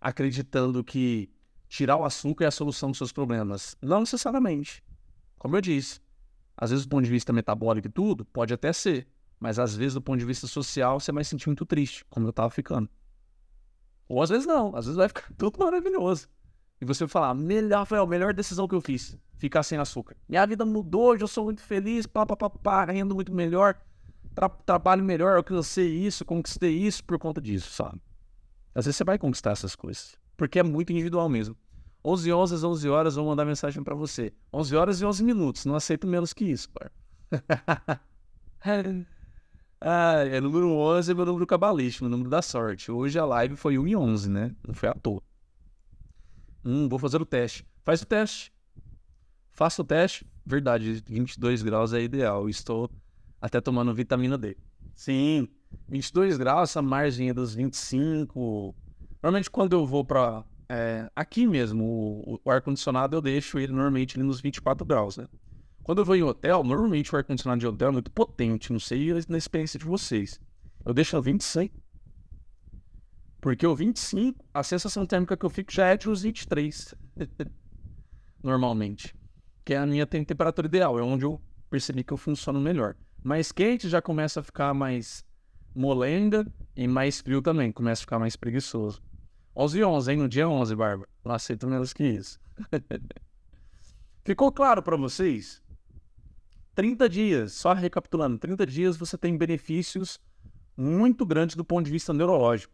[0.00, 1.30] Acreditando que
[1.68, 3.74] tirar o açúcar é a solução dos seus problemas.
[3.80, 4.84] Não necessariamente.
[5.38, 6.00] Como eu disse,
[6.56, 9.08] às vezes do ponto de vista metabólico e tudo, pode até ser.
[9.40, 12.28] Mas às vezes do ponto de vista social, você vai se sentir muito triste, como
[12.28, 12.88] eu tava ficando.
[14.08, 16.28] Ou às vezes não, às vezes vai ficar tudo maravilhoso.
[16.82, 20.16] E você falar, melhor, a melhor decisão que eu fiz, ficar sem açúcar.
[20.28, 23.76] Minha vida mudou, hoje eu sou muito feliz, pá, pá, pá, pá rendo muito melhor,
[24.34, 28.02] tra trabalho melhor, alcancei isso, conquistei isso por conta disso, sabe?
[28.74, 31.56] Às vezes você vai conquistar essas coisas, porque é muito individual mesmo.
[32.04, 34.32] 11 11 às 11 horas, vou mandar mensagem para você.
[34.52, 36.90] 11 horas e 11 minutos, não aceito menos que isso, pai.
[39.80, 42.90] ah, é número 11 é meu número cabalístico, meu número da sorte.
[42.90, 44.52] Hoje a live foi 1 e 11, né?
[44.66, 45.22] Não foi à toa.
[46.64, 47.66] Hum, vou fazer o teste.
[47.84, 48.52] Faz o teste.
[49.52, 50.26] Faça o teste.
[50.44, 52.48] Verdade, 22 graus é ideal.
[52.48, 52.90] Estou
[53.40, 54.56] até tomando vitamina D.
[54.94, 55.48] Sim,
[55.88, 58.74] 22 graus, essa margem é dos 25.
[59.22, 64.16] Normalmente quando eu vou para é, aqui mesmo, o, o ar-condicionado eu deixo ele normalmente
[64.16, 65.28] ali nos 24 graus, né?
[65.82, 69.12] Quando eu vou em hotel, normalmente o ar-condicionado de hotel é muito potente, não sei
[69.28, 70.40] na experiência de vocês.
[70.84, 71.70] Eu deixo a 26.
[73.42, 76.94] Porque o 25, a sensação térmica que eu fico já é de uns 23.
[78.40, 79.16] normalmente.
[79.64, 82.94] Que é a minha temperatura ideal, é onde eu percebi que eu funciono melhor.
[83.20, 85.24] Mais quente já começa a ficar mais
[85.74, 89.02] molenga e mais frio também, começa a ficar mais preguiçoso.
[89.56, 90.18] 11 e 11, hein?
[90.18, 91.10] No dia 11, Bárbara.
[91.24, 92.38] Não aceito menos que isso.
[94.24, 95.60] Ficou claro para vocês?
[96.76, 100.20] 30 dias, só recapitulando, 30 dias você tem benefícios
[100.76, 102.72] muito grandes do ponto de vista neurológico.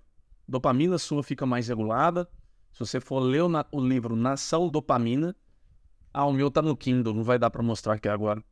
[0.48, 2.26] Dopamina sua fica mais regulada.
[2.72, 5.36] Se você for ler o, o livro Nação Dopamina,
[6.12, 8.42] ah, o meu tá no Kindle, não vai dar para mostrar aqui agora.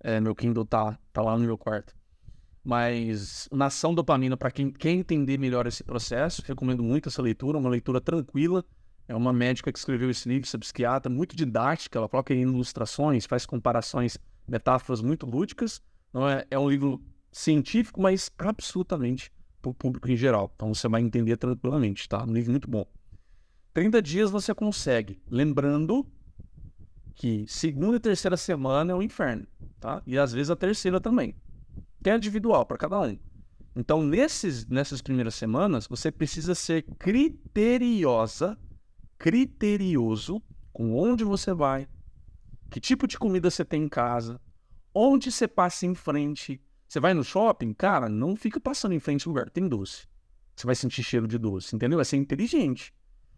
[0.00, 1.94] É, meu Kindle tá, tá lá no meu quarto.
[2.62, 7.70] Mas Nação Dopamina, para quem quer entender melhor esse processo, recomendo muito essa leitura, uma
[7.70, 8.62] leitura tranquila.
[9.08, 13.24] É uma médica que escreveu esse livro, essa psiquiatra, muito didática, ela coloca em ilustrações,
[13.26, 15.80] faz comparações, metáforas muito lúdicas.
[16.12, 20.50] Não é, é um livro científico, mas absolutamente para o público em geral.
[20.54, 22.24] Então você vai entender tranquilamente, tá?
[22.24, 22.86] Um livro muito bom.
[23.74, 25.20] 30 dias você consegue.
[25.30, 26.06] Lembrando
[27.14, 29.46] que segunda e terceira semana é o inferno,
[29.78, 30.02] tá?
[30.06, 31.34] E às vezes a terceira também
[32.02, 33.18] que é individual para cada um.
[33.76, 38.58] Então, nesses, nessas primeiras semanas, você precisa ser criteriosa,
[39.18, 40.42] criterioso
[40.72, 41.86] com onde você vai,
[42.70, 44.40] que tipo de comida você tem em casa,
[44.94, 46.60] onde você passa em frente.
[46.90, 50.08] Você vai no shopping, cara, não fica passando em frente ao lugar, tem doce.
[50.56, 52.00] Você vai sentir cheiro de doce, entendeu?
[52.00, 52.92] É ser inteligente.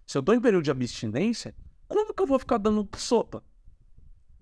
[0.06, 1.54] Se eu tô em período de abstinência,
[1.86, 3.44] como que eu vou ficar dando sopa?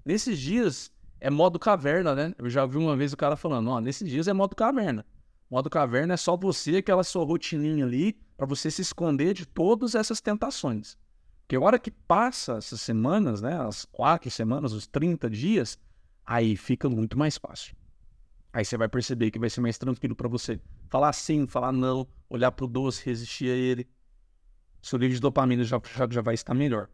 [0.05, 2.33] Nesses dias, é modo caverna, né?
[2.39, 5.05] Eu já vi uma vez o cara falando, ó, nesses dias é modo caverna.
[5.51, 9.97] Modo caverna é só você, aquela sua rotininha ali, para você se esconder de todas
[9.97, 10.97] essas tentações.
[11.41, 15.77] Porque a hora que passa essas semanas, né, as quatro semanas, os 30 dias,
[16.25, 17.75] aí fica muito mais fácil.
[18.53, 22.07] Aí você vai perceber que vai ser mais tranquilo para você falar sim, falar não,
[22.29, 23.89] olhar para o doce, resistir a ele.
[24.83, 26.89] Seu nível de dopamina já, já, já vai estar melhor.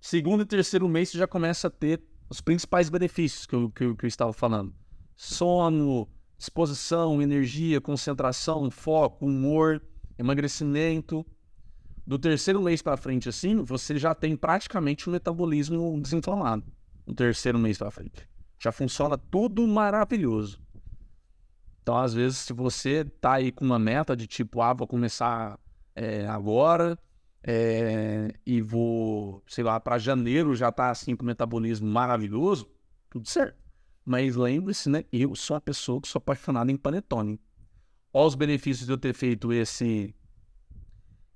[0.00, 3.84] Segundo e terceiro mês, você já começa a ter os principais benefícios que eu, que
[3.84, 4.74] eu, que eu estava falando:
[5.14, 6.08] sono,
[6.38, 9.82] disposição, energia, concentração, foco, humor,
[10.18, 11.26] emagrecimento.
[12.04, 16.64] Do terceiro mês para frente, assim, você já tem praticamente um metabolismo desinflamado.
[17.06, 18.28] No terceiro mês para frente.
[18.58, 20.61] Já funciona tudo maravilhoso.
[21.82, 25.58] Então, às vezes, se você tá aí com uma meta de tipo, ah, vou começar
[25.96, 26.96] é, agora
[27.42, 32.70] é, e vou, sei lá, para janeiro já tá assim com metabolismo maravilhoso,
[33.10, 33.60] tudo certo.
[34.04, 35.04] Mas lembre-se, né?
[35.12, 37.40] Eu sou uma pessoa que sou apaixonada em panetone.
[38.12, 40.14] Olha os benefícios de eu ter feito esse,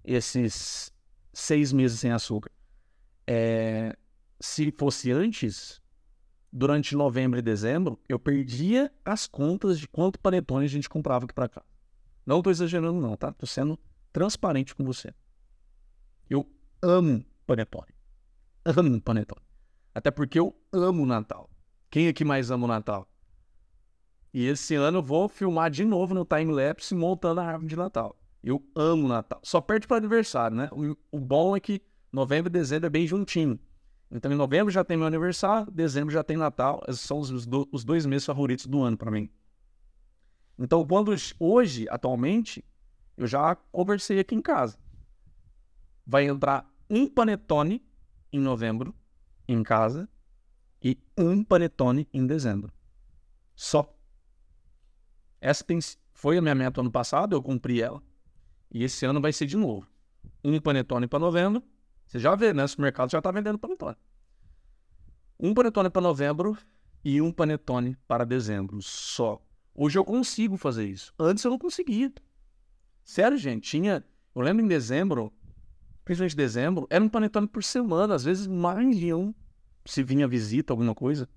[0.05, 0.93] esses
[1.33, 2.51] seis meses sem açúcar.
[3.27, 3.97] É,
[4.41, 5.81] se fosse antes,
[6.57, 11.35] durante novembro e dezembro, eu perdia as contas de quanto panetone a gente comprava aqui
[11.35, 11.63] para cá.
[12.25, 13.31] Não estou exagerando, não, tá?
[13.31, 13.79] Tô sendo
[14.11, 15.13] transparente com você.
[16.31, 16.51] Eu
[16.81, 17.95] amo panetone.
[18.65, 19.45] Amo panetone.
[19.95, 21.51] Até porque eu amo Natal.
[21.91, 23.07] Quem aqui mais ama o Natal?
[24.33, 28.19] E esse ano eu vou filmar de novo no time-lapse montando a árvore de Natal.
[28.43, 29.41] Eu amo Natal.
[29.43, 30.71] Só perde para aniversário, né?
[31.13, 33.61] O, bom é que novembro e dezembro é bem juntinho.
[34.11, 36.83] Então, em novembro já tem meu aniversário, dezembro já tem Natal.
[36.87, 37.31] Esses são os,
[37.73, 39.31] os dois meses favoritos do ano para mim.
[40.59, 42.65] Então, quando hoje, atualmente,
[43.17, 44.79] eu já conversei aqui em casa.
[46.07, 47.85] Vai entrar um panetone
[48.33, 48.95] em novembro
[49.49, 50.09] em casa
[50.83, 52.73] e um panetone em dezembro.
[53.55, 53.93] Só.
[55.41, 55.79] Essa tem,
[56.15, 58.03] foi a minha meta ano passado, eu cumpri ela.
[58.71, 59.87] E esse ano vai ser de novo.
[60.45, 61.63] Um panetone para novembro.
[62.07, 62.65] Você já vê, né?
[62.65, 63.97] O supermercado já está vendendo panetone.
[65.39, 66.57] Um panetone para novembro
[67.05, 68.81] e um panetone para dezembro.
[68.81, 69.43] Só.
[69.75, 71.13] Hoje eu consigo fazer isso.
[71.19, 72.13] Antes eu não conseguia.
[73.05, 73.69] Sério, gente.
[73.69, 74.05] Tinha.
[74.35, 75.33] Eu lembro em dezembro,
[76.05, 79.35] principalmente em dezembro, era um panetone por semana, às vezes mais de um.
[79.85, 81.29] Se vinha visita, alguma coisa.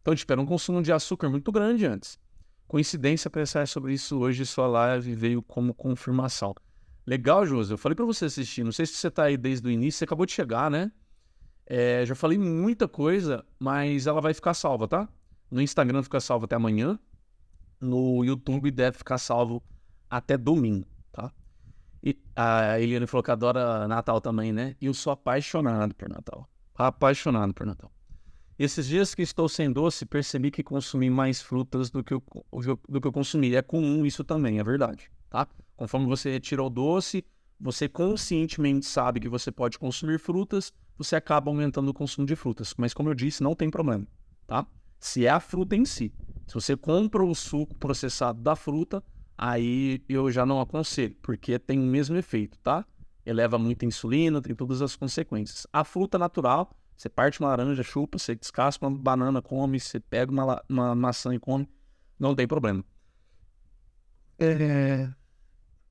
[0.00, 2.18] Então, tipo, era um consumo de açúcar muito grande antes.
[2.66, 6.54] Coincidência pensar sobre isso hoje, sua live veio como confirmação.
[7.06, 7.74] Legal, José.
[7.74, 8.64] Eu falei para você assistir.
[8.64, 10.92] Não sei se você tá aí desde o início, você acabou de chegar, né?
[11.66, 15.08] É, já falei muita coisa, mas ela vai ficar salva, tá?
[15.50, 16.98] No Instagram fica salvo até amanhã.
[17.80, 19.62] No YouTube deve ficar salvo
[20.08, 21.32] até domingo, tá?
[22.02, 24.76] E a Eliane falou que adora Natal também, né?
[24.80, 26.48] E eu sou apaixonado por Natal.
[26.74, 27.90] Apaixonado por Natal.
[28.58, 32.22] Esses dias que estou sem doce, percebi que consumi mais frutas do que eu,
[32.88, 33.54] do que eu consumi.
[33.54, 35.48] É comum isso também, é verdade, tá?
[35.74, 37.24] Conforme você retira o doce,
[37.58, 42.74] você conscientemente sabe que você pode consumir frutas, você acaba aumentando o consumo de frutas.
[42.76, 44.06] Mas como eu disse, não tem problema,
[44.46, 44.66] tá?
[45.00, 46.12] Se é a fruta em si.
[46.46, 49.02] Se você compra o suco processado da fruta,
[49.36, 52.84] aí eu já não aconselho, porque tem o mesmo efeito, tá?
[53.24, 55.66] Eleva muita insulina, tem todas as consequências.
[55.72, 60.30] A fruta natural, você parte uma laranja, chupa, você descasca uma banana, come, você pega
[60.30, 61.66] uma, uma maçã e come,
[62.18, 62.84] não tem problema.
[64.38, 65.10] É...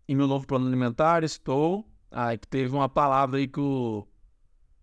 [0.07, 1.85] Em meu novo plano alimentar, estou.
[2.09, 4.07] Ah, que teve uma palavra aí que o.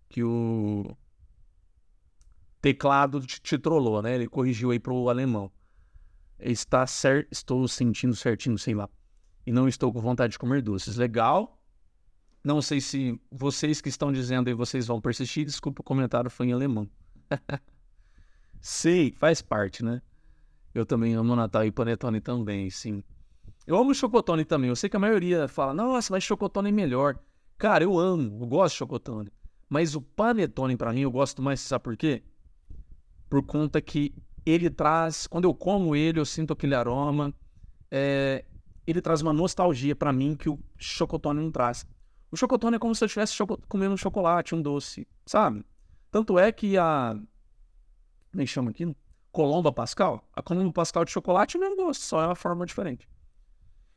[0.09, 0.97] que o.
[2.61, 4.15] Teclado te trollou, né?
[4.15, 5.51] Ele corrigiu aí pro alemão.
[6.39, 8.89] Está certo, estou sentindo certinho, sei lá.
[9.45, 10.95] E não estou com vontade de comer doces.
[10.97, 11.59] Legal,
[12.43, 15.45] não sei se vocês que estão dizendo aí vocês vão persistir.
[15.45, 16.89] Desculpa, o comentário foi em alemão.
[18.61, 20.01] sei, faz parte, né?
[20.73, 23.03] Eu também amo Natal e Panetone também, sim.
[23.69, 24.67] Eu amo Chocotone também.
[24.67, 27.19] Eu sei que a maioria fala, nossa, mas Chocotone é melhor.
[27.55, 29.31] Cara, eu amo, eu gosto de Chocotone.
[29.69, 32.23] Mas o Panetone, para mim, eu gosto mais, sabe por quê?
[33.29, 34.11] Por conta que
[34.43, 37.31] ele traz, quando eu como ele, eu sinto aquele aroma.
[37.91, 38.43] É,
[38.87, 41.85] ele traz uma nostalgia para mim que o Chocotone não traz.
[42.31, 45.63] O chocotone é como se eu estivesse comendo um chocolate, um doce, sabe?
[46.09, 47.15] Tanto é que a.
[48.33, 48.95] Nem é chama aqui?
[49.31, 50.27] Colomba Pascal.
[50.33, 53.07] A Colomba Pascal de chocolate é um doce, só é uma forma diferente.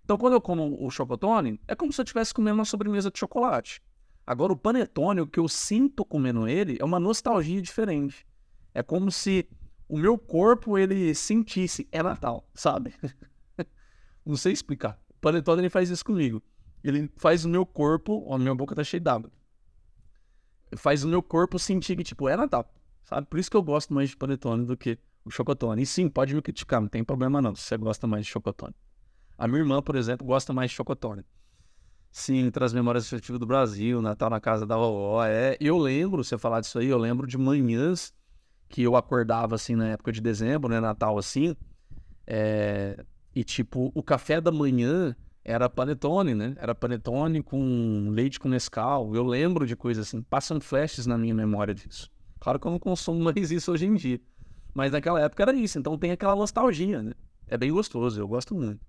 [0.05, 3.19] Então, quando eu como o chocotone, é como se eu estivesse comendo uma sobremesa de
[3.19, 3.81] chocolate.
[4.27, 8.27] Agora, o panetone, o que eu sinto comendo ele, é uma nostalgia diferente.
[8.75, 9.49] É como se
[9.89, 12.95] o meu corpo, ele sentisse, é Natal, sabe?
[14.25, 14.99] não sei explicar.
[15.11, 16.43] O panetone, ele faz isso comigo
[16.83, 19.31] ele faz o meu corpo, ó, minha boca tá cheia d'água.
[20.77, 22.73] Faz o meu corpo sentir que, tipo, é Natal,
[23.05, 23.27] sabe?
[23.27, 25.83] Por isso que eu gosto mais de panetone do que o chocotone.
[25.83, 28.75] E sim, pode me criticar, não tem problema não, se você gosta mais de chocotone.
[29.37, 31.25] A minha irmã, por exemplo, gosta mais de chocotone.
[32.11, 35.25] Sim, traz memórias afetivas do Brasil, Natal na casa da vovó.
[35.25, 38.13] É, eu lembro, você falar disso aí, eu lembro de manhãs
[38.69, 41.55] que eu acordava assim na época de dezembro, né, Natal assim,
[42.27, 43.05] é,
[43.35, 46.55] e tipo, o café da manhã era panetone, né?
[46.59, 49.15] Era panetone com leite com Nescau.
[49.15, 52.11] Eu lembro de coisas assim, passam flashes na minha memória disso.
[52.39, 54.21] Claro que eu não consumo mais isso hoje em dia,
[54.75, 57.13] mas naquela época era isso, então tem aquela nostalgia, né?
[57.49, 58.81] É bem gostoso, eu gosto muito.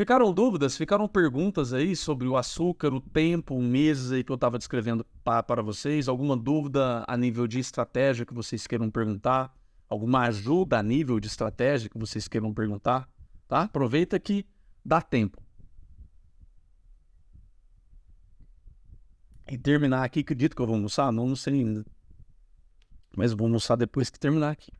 [0.00, 4.56] Ficaram dúvidas, ficaram perguntas aí sobre o açúcar, o tempo, meses aí que eu estava
[4.56, 6.08] descrevendo para vocês?
[6.08, 9.54] Alguma dúvida a nível de estratégia que vocês queiram perguntar?
[9.90, 13.10] Alguma ajuda a nível de estratégia que vocês queiram perguntar?
[13.46, 13.64] Tá?
[13.64, 14.46] Aproveita que
[14.82, 15.36] dá tempo.
[19.50, 21.12] E terminar aqui, acredito que eu vou almoçar?
[21.12, 21.84] Não, não sei ainda.
[23.14, 24.72] Mas vou almoçar depois que terminar aqui.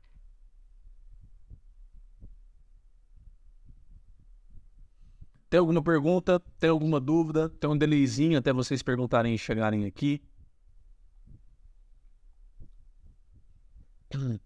[5.51, 6.41] Tem alguma pergunta?
[6.61, 7.49] Tem alguma dúvida?
[7.49, 10.23] Tem um delayzinho até vocês perguntarem e chegarem aqui.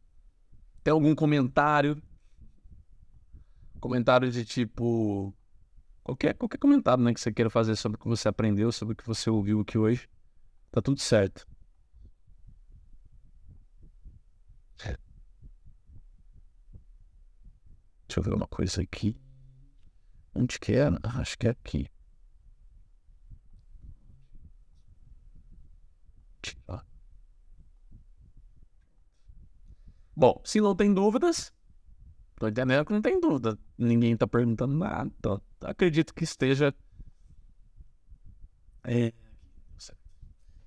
[0.83, 2.03] Tem algum comentário?
[3.79, 5.35] Comentário de tipo.
[6.03, 8.97] Qualquer, qualquer comentário né, que você queira fazer sobre o que você aprendeu, sobre o
[8.97, 10.09] que você ouviu aqui hoje.
[10.71, 11.47] Tá tudo certo.
[18.09, 19.19] Deixa eu ver uma coisa aqui.
[20.35, 20.99] Onde que era?
[21.03, 21.89] Ah, acho que é aqui.
[30.17, 31.53] Bom, se não tem dúvidas,
[32.37, 33.59] tô entendendo que não tem dúvida.
[33.77, 35.11] Ninguém tá perguntando nada.
[35.61, 36.75] Acredito que esteja.
[38.85, 39.13] É...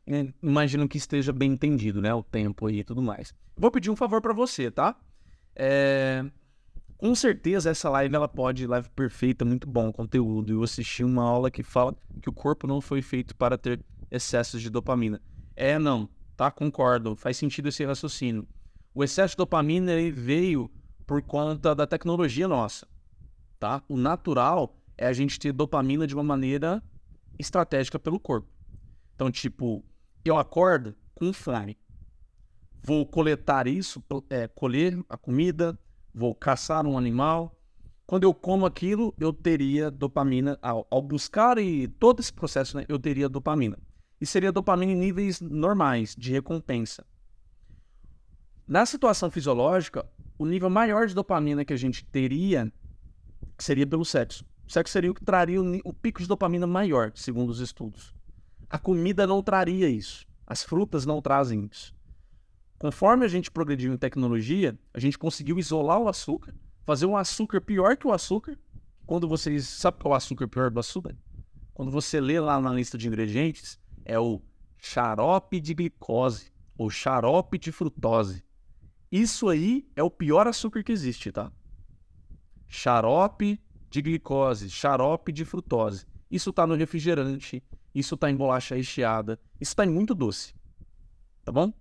[0.09, 2.13] É, imagino que esteja bem entendido, né?
[2.13, 3.33] O tempo e tudo mais.
[3.57, 4.97] Vou pedir um favor para você, tá?
[5.55, 6.25] É...
[6.97, 10.53] Com certeza essa live ela pode, live perfeita, muito bom conteúdo.
[10.53, 13.79] Eu assisti uma aula que fala que o corpo não foi feito para ter
[14.09, 15.21] excessos de dopamina.
[15.55, 16.49] É, não, tá?
[16.49, 18.47] Concordo, faz sentido esse raciocínio.
[18.95, 20.71] O excesso de dopamina ele veio
[21.05, 22.87] por conta da tecnologia nossa,
[23.59, 23.83] tá?
[23.87, 26.83] O natural é a gente ter dopamina de uma maneira
[27.37, 28.49] estratégica pelo corpo.
[29.13, 29.85] Então, tipo,
[30.25, 31.77] eu acordo com fome.
[32.81, 35.77] Vou coletar isso, é, colher a comida,
[36.17, 37.55] vou caçar um animal.
[38.07, 40.57] Quando eu como aquilo, eu teria dopamina.
[40.63, 43.77] Ao, ao buscar e todo esse processo, né, eu teria dopamina.
[44.19, 47.05] E seria dopamina em níveis normais, de recompensa.
[48.67, 50.09] Na situação fisiológica,
[50.39, 52.71] o nível maior de dopamina que a gente teria
[53.59, 54.43] seria pelo sexo.
[54.67, 58.13] O sexo seria o que traria o, o pico de dopamina maior, segundo os estudos.
[58.67, 60.25] A comida não traria isso.
[60.47, 61.95] As frutas não trazem isso.
[62.79, 66.53] Conforme a gente progrediu em tecnologia, a gente conseguiu isolar o açúcar,
[66.85, 68.57] fazer um açúcar pior que o açúcar.
[69.05, 69.67] Quando vocês.
[69.67, 71.15] Sabe qual é o açúcar pior do açúcar?
[71.73, 74.41] Quando você lê lá na lista de ingredientes, é o
[74.77, 78.43] xarope de glicose ou xarope de frutose.
[79.11, 81.51] Isso aí é o pior açúcar que existe, tá?
[82.67, 83.59] Xarope
[83.89, 86.05] de glicose, xarope de frutose.
[86.29, 87.63] Isso tá no refrigerante,
[87.95, 90.53] isso tá em bolacha recheada, isso tá em muito doce.
[91.43, 91.73] Tá bom?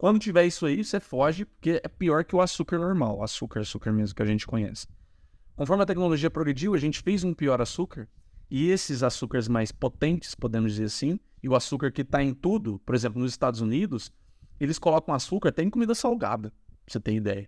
[0.00, 3.18] Quando tiver isso aí, você foge, porque é pior que o açúcar normal.
[3.18, 4.86] O açúcar, açúcar mesmo que a gente conhece.
[5.54, 8.08] Conforme a tecnologia progrediu, a gente fez um pior açúcar.
[8.50, 12.78] E esses açúcares mais potentes, podemos dizer assim, e o açúcar que está em tudo,
[12.78, 14.10] por exemplo, nos Estados Unidos,
[14.58, 17.46] eles colocam açúcar até em comida salgada, pra você ter ideia.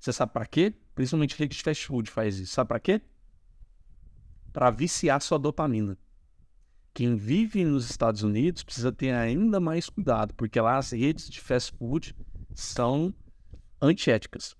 [0.00, 0.72] Você sabe para quê?
[0.94, 2.54] Principalmente de fast food faz isso.
[2.54, 3.02] Sabe para quê?
[4.50, 5.98] Para viciar sua dopamina
[6.94, 11.40] quem vive nos Estados Unidos precisa ter ainda mais cuidado, porque lá as redes de
[11.40, 12.14] fast food
[12.54, 13.12] são
[13.82, 14.56] antiéticas,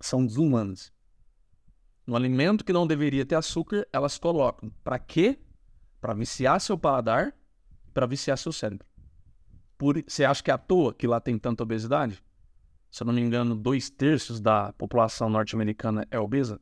[0.00, 0.90] são desumanas.
[2.06, 4.72] No alimento que não deveria ter açúcar, elas colocam.
[4.82, 5.38] Para quê?
[6.00, 7.36] Para viciar seu paladar,
[7.92, 8.86] para viciar seu cérebro.
[9.76, 12.24] Por, você acha que é à toa que lá tem tanta obesidade?
[12.90, 16.58] Se eu não me engano, dois terços da população norte-americana é obesa.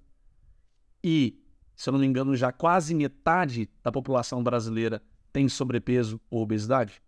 [1.03, 1.41] E
[1.79, 5.01] se eu não me engano, já quase metade da população brasileira
[5.33, 7.01] tem sobrepeso ou obesidade.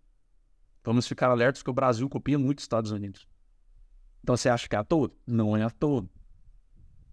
[0.85, 3.27] Vamos ficar alertos que o Brasil copia muito os Estados Unidos.
[4.23, 5.11] Então você acha que é à toa?
[5.27, 6.09] Não é à toa.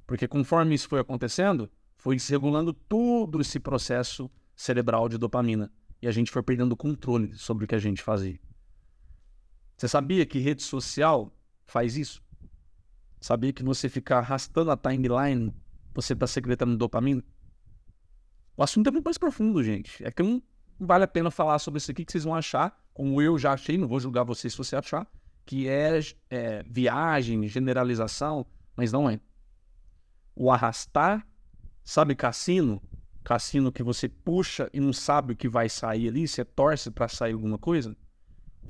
[0.06, 5.72] Porque conforme isso foi acontecendo, foi se regulando todo esse processo cerebral de dopamina.
[6.00, 8.40] E a gente foi perdendo controle sobre o que a gente fazia.
[9.76, 11.36] Você sabia que rede social
[11.66, 12.22] faz isso?
[13.20, 15.52] Sabia que você ficar arrastando a timeline,
[15.96, 17.24] você está secretando dopamina?
[18.58, 20.04] O assunto é muito mais profundo, gente.
[20.04, 20.42] É que não
[20.80, 23.78] vale a pena falar sobre isso aqui, que vocês vão achar, como eu já achei,
[23.78, 25.08] não vou julgar vocês se você achar,
[25.46, 26.00] que é,
[26.30, 28.46] é viagem, generalização,
[28.76, 29.20] mas não é.
[30.36, 31.26] O arrastar,
[31.84, 32.82] sabe cassino?
[33.28, 37.10] cassino que você puxa e não sabe o que vai sair ali, você torce para
[37.10, 37.94] sair alguma coisa.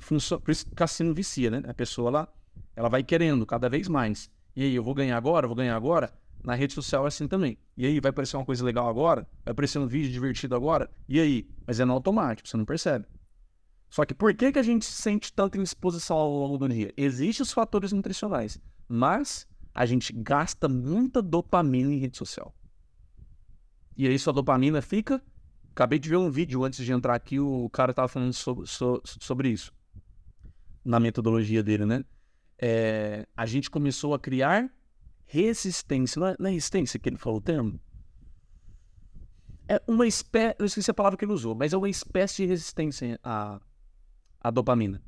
[0.00, 1.62] Por isso que cassino vicia, né?
[1.68, 2.28] A pessoa lá,
[2.74, 4.28] ela vai querendo cada vez mais.
[4.56, 6.12] E aí, eu vou ganhar agora, vou ganhar agora.
[6.42, 7.58] Na rede social é assim também.
[7.76, 9.26] E aí, vai aparecer uma coisa legal agora?
[9.44, 10.90] Vai aparecer um vídeo divertido agora?
[11.08, 11.48] E aí?
[11.66, 13.06] Mas é no automático, você não percebe.
[13.90, 16.92] Só que por que, que a gente sente tanta indisposição ao longo do dia?
[16.96, 22.54] Existem os fatores nutricionais, mas a gente gasta muita dopamina em rede social.
[23.96, 25.22] E aí sua dopamina fica.
[25.72, 29.48] Acabei de ver um vídeo antes de entrar aqui, o cara tava falando sobre, sobre
[29.48, 29.72] isso.
[30.84, 32.04] Na metodologia dele, né?
[32.58, 34.68] É, a gente começou a criar
[35.28, 36.18] resistência.
[36.18, 37.78] Não é, não é resistência que ele falou o termo?
[39.68, 40.56] É uma espécie.
[40.58, 43.60] Eu esqueci a palavra que ele usou, mas é uma espécie de resistência à,
[44.40, 45.02] à dopamina.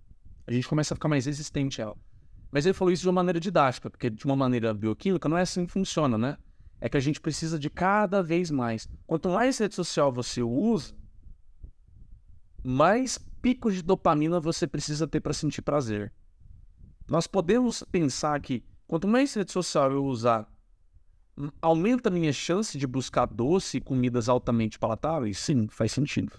[0.47, 1.97] A gente começa a ficar mais resistente a ela.
[2.53, 5.43] Mas ele falou isso de uma maneira didática, porque de uma maneira bioquímica não é
[5.43, 6.37] assim que funciona, né?
[6.81, 8.89] É que a gente precisa de cada vez mais.
[9.07, 10.95] Quanto mais rede social você usa,
[12.62, 16.12] mais picos de dopamina você precisa ter para sentir prazer.
[17.09, 20.53] Nós podemos pensar que quanto mais rede social eu usar,
[21.38, 25.38] hum, aumenta a minha chance de buscar doce e comidas altamente palatáveis?
[25.38, 26.32] Sim, faz sentido.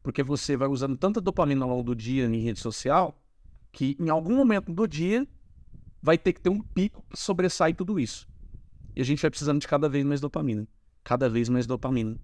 [0.00, 3.20] Porque você vai usando tanta dopamina ao longo do dia em rede social
[3.72, 5.26] que em algum momento do dia
[6.00, 8.28] vai ter que ter um pico que sobressai tudo isso.
[8.94, 10.68] E a gente vai precisando de cada vez mais dopamina.
[11.02, 12.16] Cada vez mais dopamina.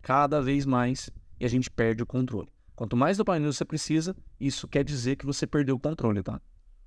[0.00, 1.10] Cada vez mais.
[1.40, 2.48] E a gente perde o controle.
[2.76, 6.40] Quanto mais dopamina você precisa, isso quer dizer que você perdeu o controle, tá?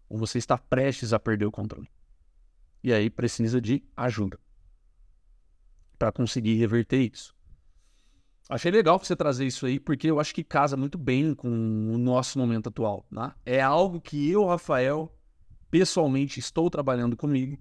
[0.10, 1.90] Ou você está prestes a perder o controle.
[2.84, 4.40] E aí precisa de ajuda
[5.98, 7.36] para conseguir reverter isso.
[8.50, 11.98] Achei legal você trazer isso aí, porque eu acho que casa muito bem com o
[11.98, 13.06] nosso momento atual.
[13.12, 13.34] Né?
[13.46, 15.14] É algo que eu, Rafael,
[15.70, 17.58] pessoalmente estou trabalhando comigo,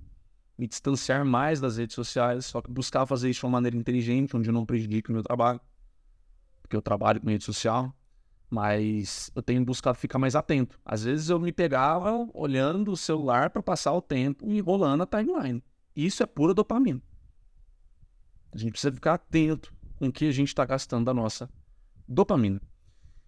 [0.56, 4.36] me distanciar mais das redes sociais, só que buscar fazer isso de uma maneira inteligente,
[4.36, 5.60] onde eu não prejudique o meu trabalho,
[6.62, 7.92] porque eu trabalho com rede social,
[8.48, 10.78] mas eu tenho buscado ficar mais atento.
[10.84, 15.06] Às vezes eu me pegava olhando o celular para passar o tempo e rolando a
[15.06, 15.62] timeline.
[15.94, 17.02] Isso é pura dopamina.
[18.52, 21.48] A gente precisa ficar atento com que a gente está gastando da nossa
[22.08, 22.60] dopamina.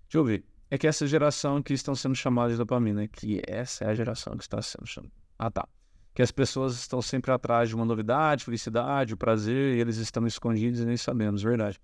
[0.05, 0.45] Deixa eu ver.
[0.71, 4.37] É que essa geração que estão sendo chamadas de dopamina, que essa é a geração
[4.37, 5.13] que está sendo chamada.
[5.39, 5.67] Ah, tá.
[6.15, 10.27] Que as pessoas estão sempre atrás de uma novidade, felicidade, o prazer, e eles estão
[10.27, 11.81] escondidos e nem sabemos, verdade.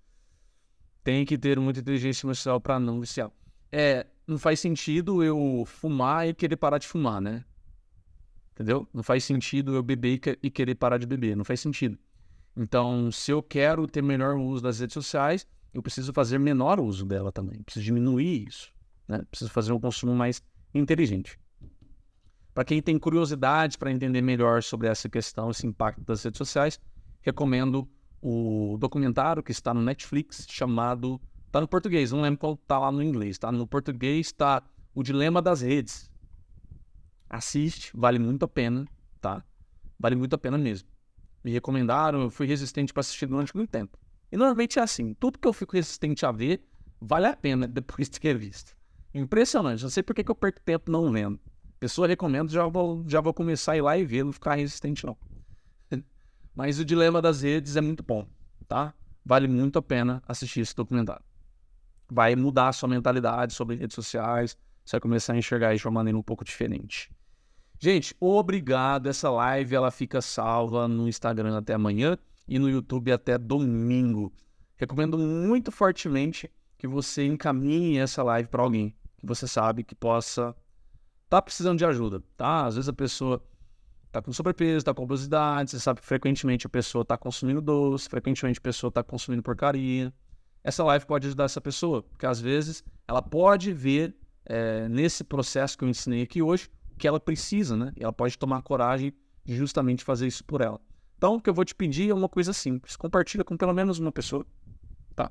[1.05, 3.31] Tem que ter muita inteligência emocional para não viciar.
[3.71, 7.45] É, não faz sentido eu fumar e querer parar de fumar, né?
[8.53, 8.87] Entendeu?
[8.91, 11.37] Não faz sentido eu beber e querer parar de beber.
[11.37, 11.95] Não faz sentido.
[12.57, 17.05] Então, se eu quero ter melhor uso das redes sociais, eu preciso fazer menor uso
[17.05, 17.61] dela também.
[17.61, 18.73] Preciso diminuir isso.
[19.07, 19.21] Né?
[19.29, 20.41] Preciso fazer um consumo mais
[20.73, 21.37] inteligente.
[22.51, 26.79] Para quem tem curiosidade para entender melhor sobre essa questão, esse impacto das redes sociais,
[27.21, 27.87] recomendo
[28.27, 31.21] o documentário que está no Netflix chamado.
[31.47, 33.37] Está no português, não lembro qual está lá no inglês.
[33.37, 33.51] Tá?
[33.51, 34.61] No português está
[34.93, 36.11] O Dilema das Redes.
[37.29, 38.85] Assiste, vale muito a pena,
[39.19, 39.43] tá?
[39.99, 40.87] Vale muito a pena mesmo
[41.45, 43.95] me recomendaram, eu fui resistente para assistir durante muito tempo.
[44.31, 46.67] E normalmente é assim, tudo que eu fico resistente a ver,
[46.99, 48.75] vale a pena depois de ter visto.
[49.13, 51.39] Impressionante, não sei por que, eu perco tempo não vendo.
[51.79, 55.05] Pessoa recomenda, já vou, já vou começar a ir lá e ver, não ficar resistente
[55.05, 55.15] não.
[56.55, 58.25] Mas o Dilema das Redes é muito bom,
[58.67, 58.93] tá?
[59.25, 61.23] Vale muito a pena assistir esse documentário.
[62.09, 65.87] Vai mudar a sua mentalidade sobre redes sociais, você vai começar a enxergar isso de
[65.87, 67.11] uma maneira um pouco diferente.
[67.79, 69.07] Gente, obrigado.
[69.07, 74.31] Essa live ela fica salva no Instagram até amanhã e no YouTube até domingo.
[74.77, 80.55] Recomendo muito fortemente que você encaminhe essa live para alguém que você sabe que possa
[81.27, 82.65] tá precisando de ajuda, tá?
[82.65, 83.43] Às vezes a pessoa
[84.15, 88.07] tá com sobrepeso, tá com obesidade, você sabe que frequentemente a pessoa tá consumindo doce,
[88.07, 90.13] frequentemente a pessoa tá consumindo porcaria.
[90.63, 95.77] Essa live pode ajudar essa pessoa, porque às vezes ela pode ver é, nesse processo
[95.77, 97.91] que eu ensinei aqui hoje que ela precisa, né?
[97.97, 99.13] E ela pode tomar coragem
[99.43, 100.79] de justamente fazer isso por ela.
[101.17, 102.95] Então, o que eu vou te pedir é uma coisa simples.
[102.95, 104.45] Compartilha com pelo menos uma pessoa,
[105.13, 105.29] tá?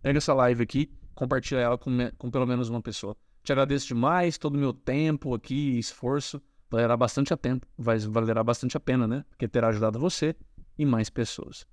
[0.00, 3.16] Pega essa live aqui, compartilha ela com, com pelo menos uma pessoa.
[3.42, 6.40] Te agradeço demais todo o meu tempo aqui, esforço.
[6.72, 9.26] Valerá bastante a tempo, vai, valerá bastante a pena, né?
[9.28, 10.34] Porque terá ajudado você
[10.78, 11.66] e mais pessoas.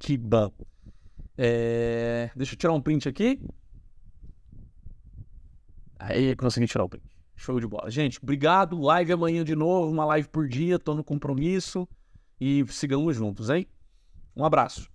[0.00, 0.50] Que bom.
[1.36, 2.30] É...
[2.34, 3.38] Deixa eu tirar um print aqui.
[5.98, 7.04] Aí consegui tirar o print.
[7.36, 7.90] Show de bola.
[7.90, 8.80] Gente, obrigado.
[8.80, 10.78] Live amanhã de novo, uma live por dia.
[10.78, 11.86] Tô no compromisso.
[12.40, 13.68] E sigamos juntos, hein?
[14.34, 14.91] Um abraço.